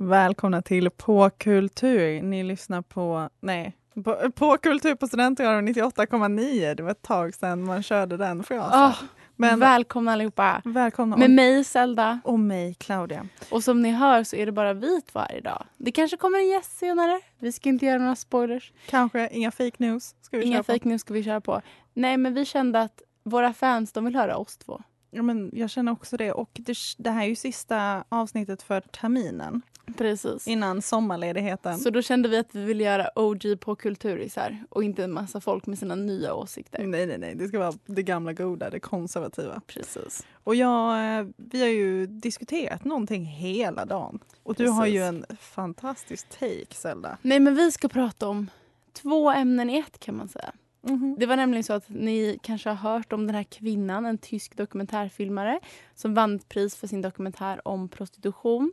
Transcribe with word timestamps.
Välkomna 0.00 0.62
till 0.62 0.90
På 0.90 1.30
kultur. 1.30 2.22
Ni 2.22 2.42
lyssnar 2.42 2.82
på, 2.82 3.28
nej, 3.40 3.76
på, 4.04 4.30
på 4.34 4.56
kultur 4.56 4.94
på 4.94 5.06
Studentradion 5.06 5.68
98,9. 5.68 6.74
Det 6.74 6.82
var 6.82 6.90
ett 6.90 7.02
tag 7.02 7.34
sedan 7.34 7.64
man 7.64 7.82
körde 7.82 8.16
den 8.16 8.42
frasen. 8.42 8.80
Oh, 8.80 8.96
Men, 9.36 9.60
välkomna 9.60 10.12
allihopa. 10.12 10.62
Välkomna. 10.64 11.16
Med 11.16 11.30
mig 11.30 11.64
Zelda. 11.64 12.20
Och 12.24 12.38
mig 12.38 12.74
Claudia. 12.74 13.28
Och 13.50 13.64
som 13.64 13.82
ni 13.82 13.90
hör 13.90 14.24
så 14.24 14.36
är 14.36 14.46
det 14.46 14.52
bara 14.52 14.72
vi 14.72 15.00
två 15.00 15.18
här 15.18 15.36
idag. 15.36 15.64
Det 15.76 15.92
kanske 15.92 16.16
kommer 16.16 16.38
en 16.38 16.48
gäst 16.48 16.78
senare. 16.78 17.20
Vi 17.38 17.52
ska 17.52 17.68
inte 17.68 17.86
göra 17.86 17.98
några 17.98 18.16
spoilers. 18.16 18.72
Kanske 18.86 19.28
inga 19.32 19.50
fake 19.50 19.76
news. 19.76 20.14
Ska 20.20 20.38
vi 20.38 20.44
inga 20.44 20.62
fake 20.62 20.88
news 20.88 21.00
ska 21.00 21.14
vi 21.14 21.24
köra 21.24 21.40
på. 21.40 21.62
Nej 21.94 22.16
men 22.16 22.34
vi 22.34 22.44
kände 22.44 22.80
att 22.80 23.02
våra 23.22 23.52
fans 23.52 23.92
de 23.92 24.04
vill 24.04 24.16
höra 24.16 24.36
oss 24.36 24.56
två. 24.56 24.82
Ja, 25.10 25.22
men 25.22 25.50
jag 25.52 25.70
känner 25.70 25.92
också 25.92 26.16
det. 26.16 26.32
Och 26.32 26.50
det, 26.52 26.76
det 26.98 27.10
här 27.10 27.22
är 27.22 27.28
ju 27.28 27.36
sista 27.36 28.04
avsnittet 28.08 28.62
för 28.62 28.80
terminen. 28.80 29.62
Precis. 29.96 30.48
Innan 30.48 30.82
sommarledigheten. 30.82 31.78
Så 31.78 31.90
då 31.90 32.02
kände 32.02 32.28
vi 32.28 32.38
att 32.38 32.54
vi 32.54 32.64
ville 32.64 32.84
göra 32.84 33.10
OG 33.14 33.60
på 33.60 33.74
kulturisar 33.74 34.64
och 34.68 34.84
inte 34.84 35.04
en 35.04 35.12
massa 35.12 35.40
folk 35.40 35.66
med 35.66 35.78
sina 35.78 35.94
nya 35.94 36.34
åsikter. 36.34 36.84
Nej, 36.84 37.06
nej, 37.06 37.18
nej. 37.18 37.34
Det 37.34 37.48
ska 37.48 37.58
vara 37.58 37.74
det 37.86 38.02
gamla 38.02 38.32
goda, 38.32 38.70
det 38.70 38.80
konservativa. 38.80 39.60
Precis. 39.66 40.26
Och 40.44 40.54
jag, 40.54 41.18
eh, 41.18 41.26
vi 41.36 41.60
har 41.60 41.68
ju 41.68 42.06
diskuterat 42.06 42.84
någonting 42.84 43.24
hela 43.24 43.84
dagen. 43.84 44.18
Och 44.42 44.54
du 44.54 44.68
har 44.68 44.86
ju 44.86 45.02
en 45.02 45.24
fantastisk 45.40 46.28
take, 46.28 46.74
Zelda. 46.74 47.18
Nej, 47.22 47.40
men 47.40 47.54
vi 47.54 47.72
ska 47.72 47.88
prata 47.88 48.28
om 48.28 48.50
två 48.92 49.30
ämnen 49.30 49.70
i 49.70 49.78
ett 49.78 49.98
kan 49.98 50.16
man 50.16 50.28
säga. 50.28 50.52
Mm 50.82 50.98
-hmm. 50.98 51.18
Det 51.18 51.26
var 51.26 51.36
nämligen 51.36 51.64
så 51.64 51.72
att 51.72 51.88
ni 51.88 52.38
kanske 52.42 52.68
har 52.68 52.76
hört 52.92 53.12
om 53.12 53.26
den 53.26 53.36
här 53.36 53.42
kvinnan, 53.42 54.06
en 54.06 54.18
tysk 54.18 54.56
dokumentärfilmare 54.56 55.60
som 55.94 56.14
vann 56.14 56.38
pris 56.38 56.76
för 56.76 56.86
sin 56.86 57.02
dokumentär 57.02 57.68
om 57.68 57.88
prostitution. 57.88 58.72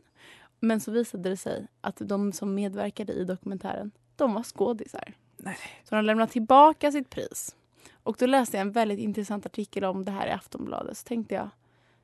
Men 0.60 0.80
så 0.80 0.90
visade 0.90 1.28
det 1.28 1.36
sig 1.36 1.66
att 1.80 1.96
de 2.00 2.32
som 2.32 2.54
medverkade 2.54 3.12
i 3.12 3.24
dokumentären, 3.24 3.90
de 4.16 4.34
var 4.34 4.42
skådisar. 4.42 5.14
Nej. 5.36 5.58
Så 5.84 5.94
de 5.94 6.04
lämnade 6.04 6.32
tillbaka 6.32 6.92
sitt 6.92 7.10
pris. 7.10 7.56
Och 8.02 8.16
då 8.18 8.26
läste 8.26 8.56
jag 8.56 8.60
en 8.60 8.72
väldigt 8.72 8.98
intressant 8.98 9.46
artikel 9.46 9.84
om 9.84 10.04
det 10.04 10.10
här 10.10 10.26
i 10.26 10.30
Aftonbladet. 10.30 10.96
Så 10.96 11.04
tänkte 11.04 11.34
jag, 11.34 11.48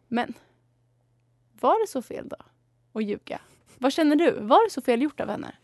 men 0.09 0.35
var 1.61 1.81
det 1.81 1.91
så 1.91 2.03
fel 2.03 2.29
då? 2.29 2.37
Att 2.93 3.05
ljuga? 3.05 3.41
Vad 3.79 3.93
känner 3.93 4.17
du? 4.17 4.31
Var 4.41 4.65
det 4.65 4.71
så 4.71 4.83
fel 4.83 5.03
gjort 5.03 5.21
av 5.21 5.29
henne? 5.29 5.55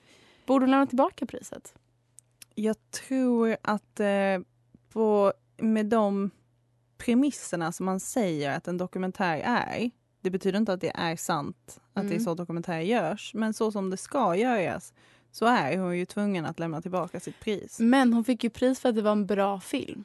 Borde 0.47 0.63
hon 0.63 0.71
lämna 0.71 0.87
tillbaka 0.87 1.27
priset? 1.27 1.75
Jag 2.55 2.77
tror 2.91 3.57
att 3.63 4.01
eh, 4.01 4.39
på, 4.93 5.33
med 5.57 5.87
de 5.87 6.31
premisserna 6.99 7.73
som 7.73 7.87
man 7.87 8.01
säger 8.01 8.51
att 8.51 8.69
en 8.69 8.79
dokumentär 8.79 9.41
är 9.45 9.91
det 10.21 10.31
betyder 10.31 10.59
inte 10.59 10.73
att 10.73 10.81
det 10.81 10.93
är 10.95 11.17
sant 11.17 11.81
att 11.93 11.97
mm. 11.97 12.09
det 12.09 12.15
är 12.15 12.17
mm. 12.17 12.25
så 12.25 12.35
dokumentärer 12.35 12.81
görs. 12.81 13.35
Men 13.35 13.55
så 13.55 13.73
som 13.73 13.91
det 13.91 13.97
ska 13.97 14.37
göras 14.37 14.93
så 15.31 15.47
är 15.47 15.79
hon 15.79 15.99
ju 15.99 16.07
tvungen 16.07 16.47
att 16.47 16.59
lämna 16.59 16.83
tillbaka 16.83 17.21
sitt 17.21 17.41
pris. 17.41 17.81
Men 17.81 18.13
hon 18.13 18.25
fick 18.25 18.45
ju 18.45 18.51
pris 18.51 18.81
för 18.81 18.89
att 18.89 18.95
det 18.95 19.03
var 19.03 19.13
en 19.13 19.27
bra 19.27 19.61
film. 19.61 20.05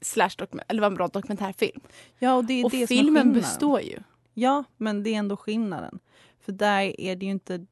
Slash 0.00 0.30
eller 0.68 0.80
var 0.80 0.86
en 0.86 0.94
bra 0.94 1.08
dokumentärfilm. 1.08 1.80
Ja, 2.18 2.34
och 2.34 2.44
det 2.44 2.54
är 2.60 2.64
och 2.64 2.70
det 2.70 2.86
filmen 2.86 3.22
som 3.22 3.30
är 3.30 3.34
består 3.34 3.80
ju. 3.80 3.98
Ja, 4.34 4.64
men 4.76 5.02
det 5.02 5.10
är 5.10 5.18
ändå 5.18 5.36
skillnaden. 5.36 5.98
För 6.40 6.52
där 6.52 7.00
är 7.00 7.16
det 7.16 7.26
ju 7.26 7.32
inte... 7.32 7.66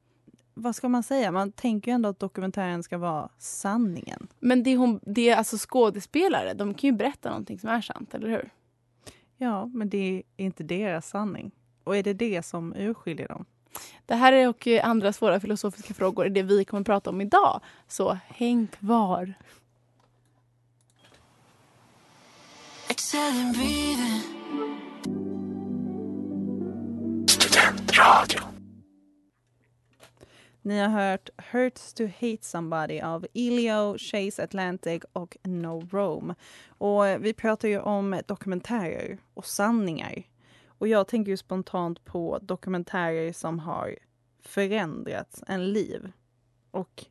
Vad 0.55 0.77
ska 0.77 0.89
man 0.89 1.03
säga? 1.03 1.33
Man 1.33 1.53
tänker 1.53 1.91
ju 1.91 1.95
ändå 1.95 2.09
att 2.09 2.19
dokumentären 2.19 2.83
ska 2.83 2.99
vara 2.99 3.29
sanningen. 3.39 4.29
Men 4.39 4.63
det 4.63 4.71
är, 4.71 4.77
hon, 4.77 5.01
det 5.03 5.31
är 5.31 5.37
alltså 5.37 5.57
skådespelare. 5.61 6.55
De 6.55 6.75
kan 6.75 6.89
ju 6.91 6.97
berätta 6.97 7.29
någonting 7.29 7.59
som 7.59 7.71
är 7.71 7.81
sant, 7.81 8.15
eller 8.15 8.29
hur? 8.29 8.51
Ja, 9.37 9.67
men 9.67 9.89
det 9.89 9.99
är 9.99 10.23
inte 10.37 10.63
deras 10.63 11.09
sanning. 11.09 11.51
Och 11.85 11.97
är 11.97 12.03
det 12.03 12.13
det 12.13 12.43
som 12.43 12.75
urskiljer 12.77 13.29
dem? 13.29 13.45
Det 14.07 14.15
här 14.15 14.33
är 14.33 14.49
och 14.49 14.67
andra 14.67 15.13
svåra 15.13 15.41
filosofiska 15.41 15.95
frågor 15.95 16.27
är 16.27 16.31
det 16.31 16.43
vi 16.43 16.65
kommer 16.65 16.81
att 16.81 16.87
prata 16.87 17.11
om 17.11 17.21
idag. 17.21 17.61
Så 17.89 18.19
häng 18.27 18.67
kvar. 18.67 19.35
Studentradion. 27.29 28.56
Ni 30.67 30.79
har 30.79 30.89
hört 30.89 31.31
Hurts 31.37 31.95
to 31.95 32.05
hate 32.05 32.39
somebody 32.41 33.01
av 33.01 33.27
Elio, 33.35 33.99
Chase 33.99 34.45
Atlantic 34.45 35.03
och 35.13 35.37
No 35.43 35.89
Rome. 35.91 36.35
Och 36.69 37.05
vi 37.21 37.33
pratar 37.33 37.69
ju 37.69 37.81
om 37.81 38.21
dokumentärer 38.27 39.19
och 39.35 39.47
sanningar. 39.47 40.23
Och 40.79 40.89
jag 40.89 41.09
tänker 41.09 41.31
ju 41.31 41.37
spontant 41.37 42.05
på 42.05 42.39
dokumentärer 42.43 43.33
som 43.33 43.59
har 43.59 43.97
förändrat 44.43 45.43
en 45.47 45.73
liv. 45.73 46.13
Och 46.71 47.05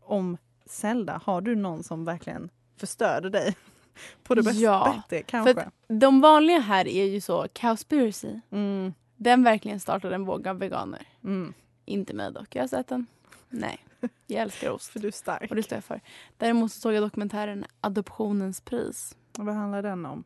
om 0.00 0.36
Zelda, 0.66 1.20
har 1.24 1.40
du 1.40 1.56
någon 1.56 1.82
som 1.82 2.04
verkligen 2.04 2.50
förstörde 2.76 3.30
dig? 3.30 3.56
På 4.22 4.34
det 4.34 4.42
bästa, 4.42 4.60
ja, 4.60 5.02
bättre 5.08 5.22
kanske? 5.22 5.54
För 5.54 5.94
de 5.94 6.20
vanliga 6.20 6.58
här 6.58 6.88
är 6.88 7.04
ju 7.04 7.20
så, 7.20 7.46
Cowspiracy. 7.52 8.40
Mm. 8.50 8.94
Den 9.16 9.44
verkligen 9.44 9.80
startade 9.80 10.14
en 10.14 10.24
våg 10.24 10.48
av 10.48 10.58
veganer. 10.58 11.06
Mm. 11.24 11.54
Inte 11.88 12.14
mig 12.14 12.32
dock. 12.32 12.56
Jag 12.56 12.62
har 12.62 12.68
sett 12.68 12.88
den. 12.88 13.06
Nej. 13.48 13.84
Jag 14.26 14.42
älskar 14.42 14.70
ost. 14.74 14.90
för 14.90 15.00
du 15.00 15.08
är 15.08 15.12
stark. 15.12 15.50
Och 15.50 15.56
det 15.56 15.62
står 15.62 15.76
jag 15.76 15.84
för. 15.84 16.00
Däremot 16.36 16.72
så 16.72 16.80
såg 16.80 16.92
jag 16.92 17.02
dokumentären 17.02 17.64
Adoptionens 17.80 18.60
pris. 18.60 19.16
Och 19.38 19.46
vad 19.46 19.54
handlar 19.54 19.82
den 19.82 20.06
om? 20.06 20.24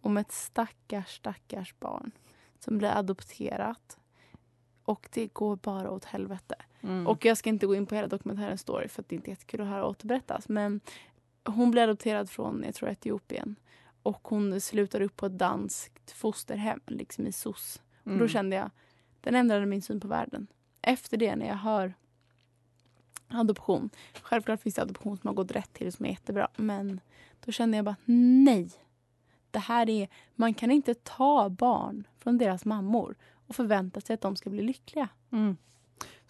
Om 0.00 0.16
ett 0.16 0.32
stackars, 0.32 1.16
stackars 1.16 1.74
barn 1.80 2.10
som 2.58 2.78
blir 2.78 2.88
adopterat. 2.88 3.98
Och 4.84 5.08
det 5.12 5.26
går 5.26 5.56
bara 5.56 5.90
åt 5.90 6.04
helvete. 6.04 6.54
Mm. 6.80 7.06
Och 7.06 7.24
jag 7.24 7.36
ska 7.36 7.48
inte 7.48 7.66
gå 7.66 7.74
in 7.74 7.86
på 7.86 7.94
hela 7.94 8.08
dokumentärens 8.08 8.60
story 8.60 8.88
för 8.88 9.02
att 9.02 9.08
det 9.08 9.16
inte 9.16 9.28
är 9.28 9.32
jättekul 9.32 9.60
att 9.60 9.66
höra 9.66 9.86
återberättas. 9.86 10.48
Men 10.48 10.80
hon 11.44 11.70
blir 11.70 11.82
adopterad 11.82 12.30
från, 12.30 12.62
jag 12.66 12.74
tror 12.74 12.88
Etiopien. 12.88 13.56
Och 14.02 14.28
hon 14.28 14.60
slutar 14.60 15.00
upp 15.00 15.16
på 15.16 15.26
ett 15.26 15.38
danskt 15.38 16.10
fosterhem, 16.10 16.80
liksom 16.86 17.26
i 17.26 17.32
SOS. 17.32 17.82
Mm. 18.04 18.16
Och 18.16 18.20
då 18.20 18.28
kände 18.28 18.56
jag, 18.56 18.70
den 19.20 19.34
ändrade 19.34 19.66
min 19.66 19.82
syn 19.82 20.00
på 20.00 20.08
världen 20.08 20.46
efter 20.86 21.16
det 21.16 21.36
när 21.36 21.46
jag 21.46 21.54
hör 21.56 21.94
adoption. 23.28 23.90
Självklart 24.22 24.60
finns 24.60 24.74
det 24.74 24.82
adoption 24.82 25.18
som 25.18 25.28
har 25.28 25.34
gått 25.34 25.50
rätt 25.50 25.72
till 25.72 25.92
som 25.92 26.06
är 26.06 26.10
jättebra. 26.10 26.48
Men 26.56 27.00
då 27.44 27.52
kände 27.52 27.76
jag 27.76 27.84
bara 27.84 27.96
nej. 28.04 28.70
Det 29.50 29.58
här 29.58 29.90
är, 29.90 30.08
man 30.34 30.54
kan 30.54 30.70
inte 30.70 30.94
ta 30.94 31.48
barn 31.48 32.06
från 32.18 32.38
deras 32.38 32.64
mammor 32.64 33.16
och 33.46 33.56
förvänta 33.56 34.00
sig 34.00 34.14
att 34.14 34.20
de 34.20 34.36
ska 34.36 34.50
bli 34.50 34.62
lyckliga. 34.62 35.08
Mm. 35.32 35.56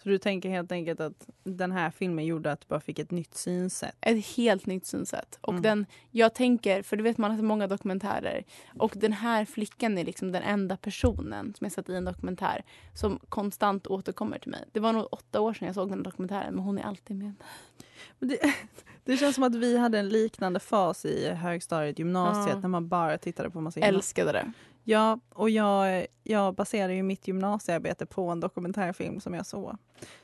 Så 0.03 0.09
du 0.09 0.17
tänker 0.17 0.49
helt 0.49 0.71
enkelt 0.71 0.99
att 0.99 1.29
den 1.43 1.71
här 1.71 1.91
filmen 1.91 2.25
gjorde 2.25 2.51
att 2.51 2.61
du 2.61 2.67
bara 2.67 2.79
fick 2.79 2.99
ett 2.99 3.11
nytt 3.11 3.35
synsätt? 3.35 3.95
Ett 4.01 4.25
helt 4.25 4.65
nytt 4.65 4.85
synsätt. 4.85 5.39
Och 5.41 5.53
mm. 5.53 5.61
den, 5.61 5.85
jag 6.11 6.33
tänker, 6.33 6.81
för 6.81 6.97
du 6.97 7.03
vet 7.03 7.17
man 7.17 7.31
har 7.31 7.37
sett 7.37 7.45
många 7.45 7.67
dokumentärer 7.67 8.43
och 8.79 8.93
den 8.95 9.13
här 9.13 9.45
flickan 9.45 9.97
är 9.97 10.05
liksom 10.05 10.31
den 10.31 10.43
enda 10.43 10.77
personen 10.77 11.53
som 11.53 11.65
jag 11.65 11.71
sett 11.71 11.89
i 11.89 11.95
en 11.95 12.05
dokumentär 12.05 12.63
som 12.93 13.19
konstant 13.29 13.87
återkommer 13.87 14.39
till 14.39 14.51
mig. 14.51 14.63
Det 14.71 14.79
var 14.79 14.93
nog 14.93 15.07
åtta 15.11 15.41
år 15.41 15.53
sedan 15.53 15.65
jag 15.65 15.75
såg 15.75 15.89
den 15.89 16.03
dokumentären 16.03 16.55
men 16.55 16.63
hon 16.63 16.77
är 16.77 16.83
alltid 16.83 17.17
med. 17.17 17.33
Det, 18.19 18.39
det 19.03 19.17
känns 19.17 19.35
som 19.35 19.43
att 19.43 19.55
vi 19.55 19.77
hade 19.77 19.99
en 19.99 20.09
liknande 20.09 20.59
fas 20.59 21.05
i 21.05 21.29
högstadiet, 21.29 21.99
gymnasiet, 21.99 22.55
Ja. 22.55 22.59
när 22.61 22.69
man 22.69 22.87
bara 22.87 23.17
tittade 23.17 23.49
på 23.49 23.61
massa 23.61 23.79
Älskade 23.79 24.31
det. 24.31 24.51
Ja, 24.83 25.19
och 25.29 25.49
jag, 25.49 26.07
jag 26.23 26.55
baserade 26.55 26.93
ju 26.93 27.03
mitt 27.03 27.27
gymnasiearbete 27.27 28.05
på 28.05 28.29
en 28.29 28.39
dokumentärfilm 28.39 29.19
som 29.19 29.33
jag 29.33 29.45
såg. 29.45 29.77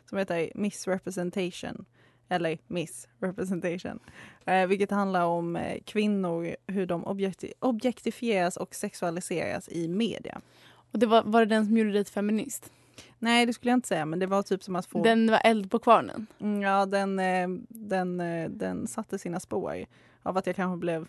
Som 0.09 0.18
heter 0.18 0.51
Miss 0.56 0.88
Representation. 0.88 1.85
Eller 2.30 2.57
Miss 2.68 3.07
Representation. 3.19 4.00
Eh, 4.45 4.68
vilket 4.68 4.91
handlar 4.91 5.25
om 5.25 5.56
eh, 5.56 5.81
kvinnor, 5.85 6.56
hur 6.68 6.85
de 6.85 7.06
objekti- 7.06 7.53
objektifieras 7.59 8.57
och 8.57 8.75
sexualiseras 8.75 9.69
i 9.69 9.88
media. 9.88 10.41
Och 10.91 11.00
det 11.00 11.06
var, 11.06 11.24
var 11.24 11.39
det 11.39 11.45
den 11.56 11.65
som 11.65 11.77
gjorde 11.77 11.91
dig 11.91 12.03
till 12.03 12.13
feminist? 12.13 12.71
Nej, 13.19 13.45
det 13.45 13.54
skulle 13.54 13.72
jag 13.72 13.78
inte 13.78 13.88
säga, 13.88 14.06
men 14.06 14.19
det 14.19 14.25
var 14.25 14.44
typ 14.44 14.63
som 14.63 14.75
att 14.75 14.86
få... 14.86 15.04
Den 15.04 15.31
var 15.31 15.42
eld 15.44 15.72
på 15.72 15.80
kvarnen. 15.80 16.28
Mm, 16.40 16.62
Ja, 16.62 16.86
den, 16.86 17.19
eh, 17.19 17.48
den, 17.69 18.19
eh, 18.19 18.50
den 18.50 18.88
satte 18.88 19.19
sina 19.19 19.40
spår 19.40 19.86
av 20.24 20.38
att 20.38 20.48
jag 20.48 20.56
kanske 20.56 20.78
blev 20.78 21.07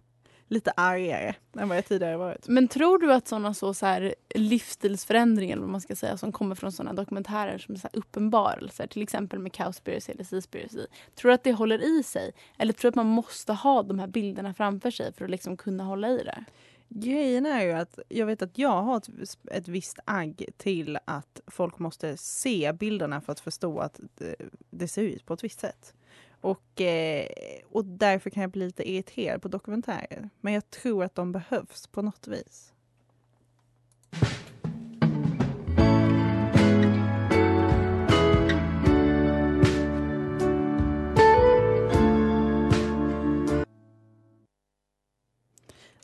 lite 0.48 0.72
argare 0.76 1.34
än 1.58 1.68
vad 1.68 1.78
jag 1.78 1.86
tidigare 1.86 2.16
varit. 2.16 2.48
Men 2.48 2.68
tror 2.68 2.98
du 2.98 3.12
att 3.12 3.28
sådana 3.28 3.54
så, 3.54 3.74
så 3.74 3.86
här, 3.86 4.14
livsstilsförändringar 4.34 5.56
vad 5.56 5.68
man 5.68 5.80
ska 5.80 5.96
säga, 5.96 6.16
som 6.16 6.32
kommer 6.32 6.54
från 6.54 6.72
sådana 6.72 6.92
dokumentärer 6.92 7.58
som 7.58 7.74
är 7.74 7.78
så 7.78 7.88
här 7.92 7.98
uppenbarelser, 7.98 8.86
till 8.86 9.02
exempel 9.02 9.38
med 9.38 9.52
Cowspiracy 9.52 10.12
eller 10.12 10.24
Seaspiracy, 10.24 10.86
tror 11.14 11.28
du 11.28 11.34
att 11.34 11.44
det 11.44 11.52
håller 11.52 11.98
i 11.98 12.02
sig? 12.02 12.32
Eller 12.58 12.72
tror 12.72 12.82
du 12.82 12.92
att 12.92 12.94
man 12.94 13.06
måste 13.06 13.52
ha 13.52 13.82
de 13.82 13.98
här 13.98 14.06
bilderna 14.06 14.54
framför 14.54 14.90
sig 14.90 15.12
för 15.12 15.24
att 15.24 15.30
liksom 15.30 15.56
kunna 15.56 15.84
hålla 15.84 16.08
i 16.08 16.16
det? 16.16 16.44
Grejen 16.96 17.46
är 17.46 17.64
ju 17.64 17.72
att 17.72 17.98
jag 18.08 18.26
vet 18.26 18.42
att 18.42 18.58
jag 18.58 18.82
har 18.82 18.96
ett, 18.96 19.08
ett 19.50 19.68
visst 19.68 19.98
agg 20.04 20.44
till 20.56 20.98
att 21.04 21.40
folk 21.46 21.78
måste 21.78 22.16
se 22.16 22.72
bilderna 22.72 23.20
för 23.20 23.32
att 23.32 23.40
förstå 23.40 23.78
att 23.78 24.00
det, 24.14 24.36
det 24.70 24.88
ser 24.88 25.02
ut 25.02 25.26
på 25.26 25.34
ett 25.34 25.44
visst 25.44 25.60
sätt. 25.60 25.94
Och, 26.40 26.80
eh, 26.80 27.26
och 27.70 27.84
därför 27.84 28.30
kan 28.30 28.40
jag 28.40 28.50
bli 28.50 28.64
lite 28.64 28.90
irriterad 28.90 29.42
på 29.42 29.48
dokumentärer. 29.48 30.30
Men 30.40 30.52
jag 30.52 30.70
tror 30.70 31.04
att 31.04 31.14
de 31.14 31.32
behövs 31.32 31.86
på 31.86 32.02
något 32.02 32.28
vis. 32.28 32.73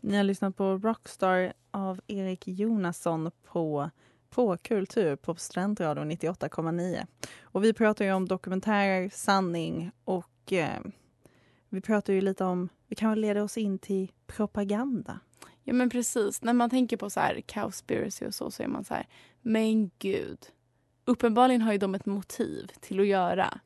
Ni 0.01 0.17
har 0.17 0.25
lyssnat 0.25 0.57
på 0.57 0.79
Rockstar 0.79 1.53
av 1.71 2.01
Erik 2.07 2.49
Jonasson 2.49 3.31
på, 3.45 3.91
på 4.31 4.57
Kultur 4.57 5.17
på 5.17 5.35
Studentradion 5.35 6.13
98,9. 6.13 7.07
Och 7.43 7.65
vi 7.65 7.73
pratar 7.73 8.05
ju 8.05 8.13
om 8.13 8.29
dokumentärer, 8.29 9.11
sanning 9.13 9.91
och 10.05 10.53
eh, 10.53 10.81
vi 11.69 11.81
pratar 11.81 12.13
ju 12.13 12.21
lite 12.21 12.45
om, 12.45 12.69
vi 12.87 12.97
kan 12.97 13.11
väl 13.11 13.21
leda 13.21 13.43
oss 13.43 13.59
in 13.59 13.79
till 13.79 14.13
propaganda. 14.27 15.21
Ja 15.63 15.73
men 15.73 15.91
precis, 15.91 16.43
när 16.43 16.53
man 16.53 16.71
tänker 16.71 16.97
på 16.97 17.11
så 17.11 17.21
här 17.21 17.41
Cowspiracy 17.41 18.27
och 18.27 18.35
så, 18.35 18.51
så 18.51 18.63
är 18.63 18.69
man 18.69 18.85
så 18.85 18.95
här, 18.95 19.07
men 19.41 19.91
gud. 19.99 20.39
Uppenbarligen 21.05 21.63
har 21.63 21.73
ju 21.73 21.79
de 21.79 21.95
ett 21.95 22.07
motiv 22.07 22.71
till 22.81 23.01
att 23.01 23.07
göra 23.07 23.61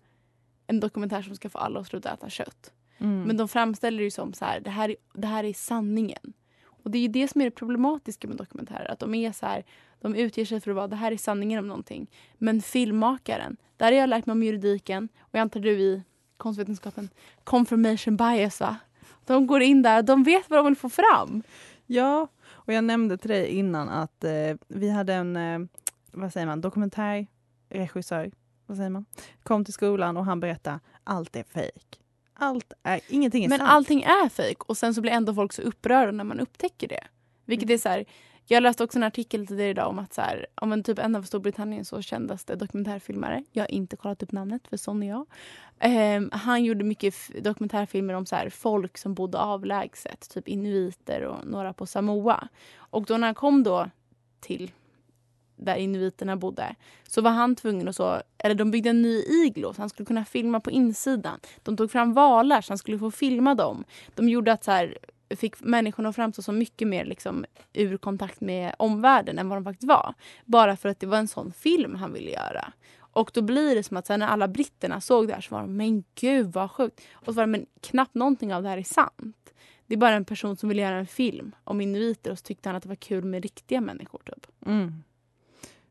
en 0.67 0.81
dokumentär 0.81 1.23
som 1.23 1.37
ska 1.37 1.51
få 1.51 1.59
alla 1.59 1.81
att 1.81 1.87
sluta 1.87 2.13
äta 2.13 2.31
kött. 2.31 2.73
Mm. 2.99 3.23
Men 3.23 3.37
de 3.37 3.49
framställer 3.49 3.99
det 3.99 4.05
ju 4.05 4.11
som 4.11 4.33
så 4.33 4.45
här, 4.45 4.61
det 4.61 4.71
här, 4.71 4.89
är, 4.89 4.97
det 5.13 5.27
här 5.27 5.45
är 5.45 5.53
sanningen. 5.53 6.33
Och 6.67 6.91
det 6.91 6.99
är 6.99 7.09
det 7.09 7.29
som 7.29 7.41
är 7.41 7.45
det 7.45 7.51
problematiska 7.51 8.29
med 8.29 8.37
dokumentärer. 8.37 8.91
Att 8.91 8.99
de 8.99 9.15
är 9.15 9.33
så 9.33 9.47
här, 9.47 9.65
de 10.01 10.15
utger 10.15 10.45
sig 10.45 10.61
för 10.61 10.71
att 10.71 10.77
vara, 10.77 10.89
det 10.89 10.97
här 10.97 11.13
är 11.13 11.17
sanningen 11.17 11.59
om 11.59 11.69
någonting. 11.69 12.11
Men 12.39 12.63
filmmakaren, 12.63 13.57
där 13.77 13.87
har 13.87 13.93
jag 13.93 14.09
lärt 14.09 14.27
mig 14.27 14.33
om 14.33 14.43
juridiken 14.43 15.09
och 15.21 15.35
jag 15.35 15.41
antar 15.41 15.61
du 15.61 15.71
i 15.71 16.03
konstvetenskapen, 16.37 17.09
confirmation 17.45 18.17
bias 18.17 18.61
va? 18.61 18.77
De 19.25 19.47
går 19.47 19.63
in 19.63 19.83
där, 19.83 20.03
de 20.03 20.25
vet 20.25 20.51
vad 20.51 20.59
de 20.59 20.67
vill 20.67 20.77
få 20.77 20.89
fram. 20.89 21.43
Ja, 21.87 22.29
och 22.47 22.73
jag 22.73 22.85
nämnde 22.85 23.19
till 23.19 23.31
dig 23.31 23.47
innan 23.49 23.89
att 23.89 24.25
eh, 24.25 24.57
vi 24.69 24.91
hade 24.91 25.15
en, 25.15 25.37
eh, 25.37 25.59
vad 26.13 26.33
säger 26.33 26.47
man, 26.47 26.61
dokumentärregissör, 26.61 28.31
vad 28.67 28.77
säger 28.77 28.91
man, 28.91 29.05
kom 29.43 29.65
till 29.65 29.75
skolan 29.75 30.17
och 30.17 30.25
han 30.25 30.41
berättade 30.41 30.81
allt 31.05 31.37
är 31.37 31.43
fejk. 31.43 32.04
Allt 32.35 32.73
är, 32.83 33.01
ingenting 33.09 33.45
är 33.45 33.49
Men 33.49 33.59
sant. 33.59 33.71
allting 33.71 34.03
är 34.03 34.29
fejk 34.29 34.65
och 34.65 34.77
sen 34.77 34.95
så 34.95 35.01
blir 35.01 35.13
ändå 35.13 35.35
folk 35.35 35.53
så 35.53 35.63
upprörda 35.63 36.13
när 36.13 36.25
man 36.25 36.41
upptäcker 36.41 36.89
det. 36.89 37.05
Vilket 37.45 37.67
Mm. 37.67 37.75
är 37.75 37.79
så 37.79 37.89
här, 37.89 38.05
jag 38.47 38.63
läste 38.63 38.85
också 38.85 38.99
en 38.99 39.03
artikel 39.03 39.47
tidigare 39.47 39.71
idag 39.71 39.89
om 39.89 39.99
att 39.99 40.15
så 40.15 40.21
här, 40.21 40.47
om 40.55 40.73
en 40.73 40.83
typ 40.83 40.99
en 40.99 41.17
av 41.17 41.23
Storbritanniens 41.23 41.89
så 41.89 42.03
kändaste 42.03 42.57
dokumentärfilmare, 42.57 43.45
jag 43.53 43.63
har 43.63 43.71
inte 43.71 43.97
kollat 43.97 44.23
upp 44.23 44.33
namnet 44.33 44.69
för 44.69 44.77
sån 44.77 45.03
är 45.03 45.09
jag. 45.09 45.27
Ehm, 45.79 46.31
han 46.33 46.65
gjorde 46.65 46.85
mycket 46.85 47.15
dokumentärfilmer 47.45 48.15
om 48.15 48.27
så 48.27 48.37
här, 48.37 48.51
folk 48.51 48.99
som 48.99 49.15
bodde 49.15 49.39
avlägset, 49.39 50.31
typ 50.31 50.49
inuiter 50.49 51.23
och 51.23 51.47
några 51.47 51.73
på 51.73 51.87
Samoa. 51.87 52.49
Och 52.77 53.05
då 53.05 53.17
när 53.17 53.29
han 53.29 53.35
kom 53.35 53.63
då 53.63 53.91
till 54.41 54.71
där 55.57 55.77
inuiterna 55.77 56.37
bodde 56.37 56.75
så 57.09 57.21
var 57.21 57.31
han 57.31 57.57
tvungen 57.57 57.89
att 57.89 57.97
så, 57.97 58.23
eller 58.39 58.55
de 58.55 58.71
byggde 58.71 58.91
en 58.91 59.03
ny 59.03 59.23
iglo 59.23 59.73
så 59.73 59.83
han 59.83 59.89
skulle 59.89 60.07
kunna 60.07 60.25
filma 60.25 60.61
på 60.61 60.71
insidan. 60.71 61.41
De 61.63 61.77
tog 61.77 61.91
fram 61.91 62.13
valar 62.13 62.61
så 62.61 62.71
han 62.71 62.79
skulle 62.79 62.99
få 62.99 63.11
filma 63.11 63.55
dem. 63.55 63.85
De 64.15 64.29
gjorde 64.29 64.53
att 64.53 64.65
så 64.65 64.71
här, 64.71 64.99
fick 65.31 65.61
människorna 65.61 66.09
att 66.09 66.17
framstå 66.17 66.43
som 66.43 66.59
mycket 66.59 66.89
mer 66.89 67.05
liksom, 67.05 67.45
ur 67.73 67.97
kontakt 67.97 68.41
med 68.41 68.75
omvärlden 68.79 69.39
än 69.39 69.49
vad 69.49 69.59
de 69.59 69.65
faktiskt 69.65 69.89
var. 69.89 70.15
Bara 70.45 70.77
för 70.77 70.89
att 70.89 71.01
det 71.01 71.07
var 71.07 71.19
en 71.19 71.29
sån 71.29 71.53
film 71.53 71.95
han 71.95 72.13
ville 72.13 72.31
göra. 72.31 72.73
Och 72.99 73.31
då 73.35 73.43
blir 73.43 73.75
det 73.75 73.83
som 73.83 73.97
att 73.97 74.07
sen 74.07 74.21
när 74.21 74.27
alla 74.27 74.49
britterna 74.49 75.01
såg 75.01 75.29
det 75.29 75.35
här 75.35 75.41
så 75.41 75.55
var 75.55 75.63
de 75.63 75.77
men 75.77 76.05
gud 76.15 76.53
vad 76.53 76.71
sjukt. 76.71 77.01
Och 77.13 77.27
så 77.27 77.33
var 77.33 77.43
det 77.43 77.47
men 77.47 77.67
knappt 77.81 78.15
någonting 78.15 78.55
av 78.55 78.63
det 78.63 78.69
här 78.69 78.79
är 78.79 78.83
sant. 78.83 79.55
Det 79.87 79.95
är 79.95 79.99
bara 79.99 80.15
en 80.15 80.25
person 80.25 80.57
som 80.57 80.69
vill 80.69 80.79
göra 80.79 80.97
en 80.97 81.07
film 81.07 81.55
om 81.65 81.81
inuiter 81.81 82.31
och 82.31 82.39
så 82.39 82.43
tyckte 82.43 82.69
han 82.69 82.77
att 82.77 82.83
det 82.83 82.89
var 82.89 82.97
kul 82.97 83.25
med 83.25 83.43
riktiga 83.43 83.81
människor. 83.81 84.23
Typ. 84.25 84.47
Mm. 84.67 85.03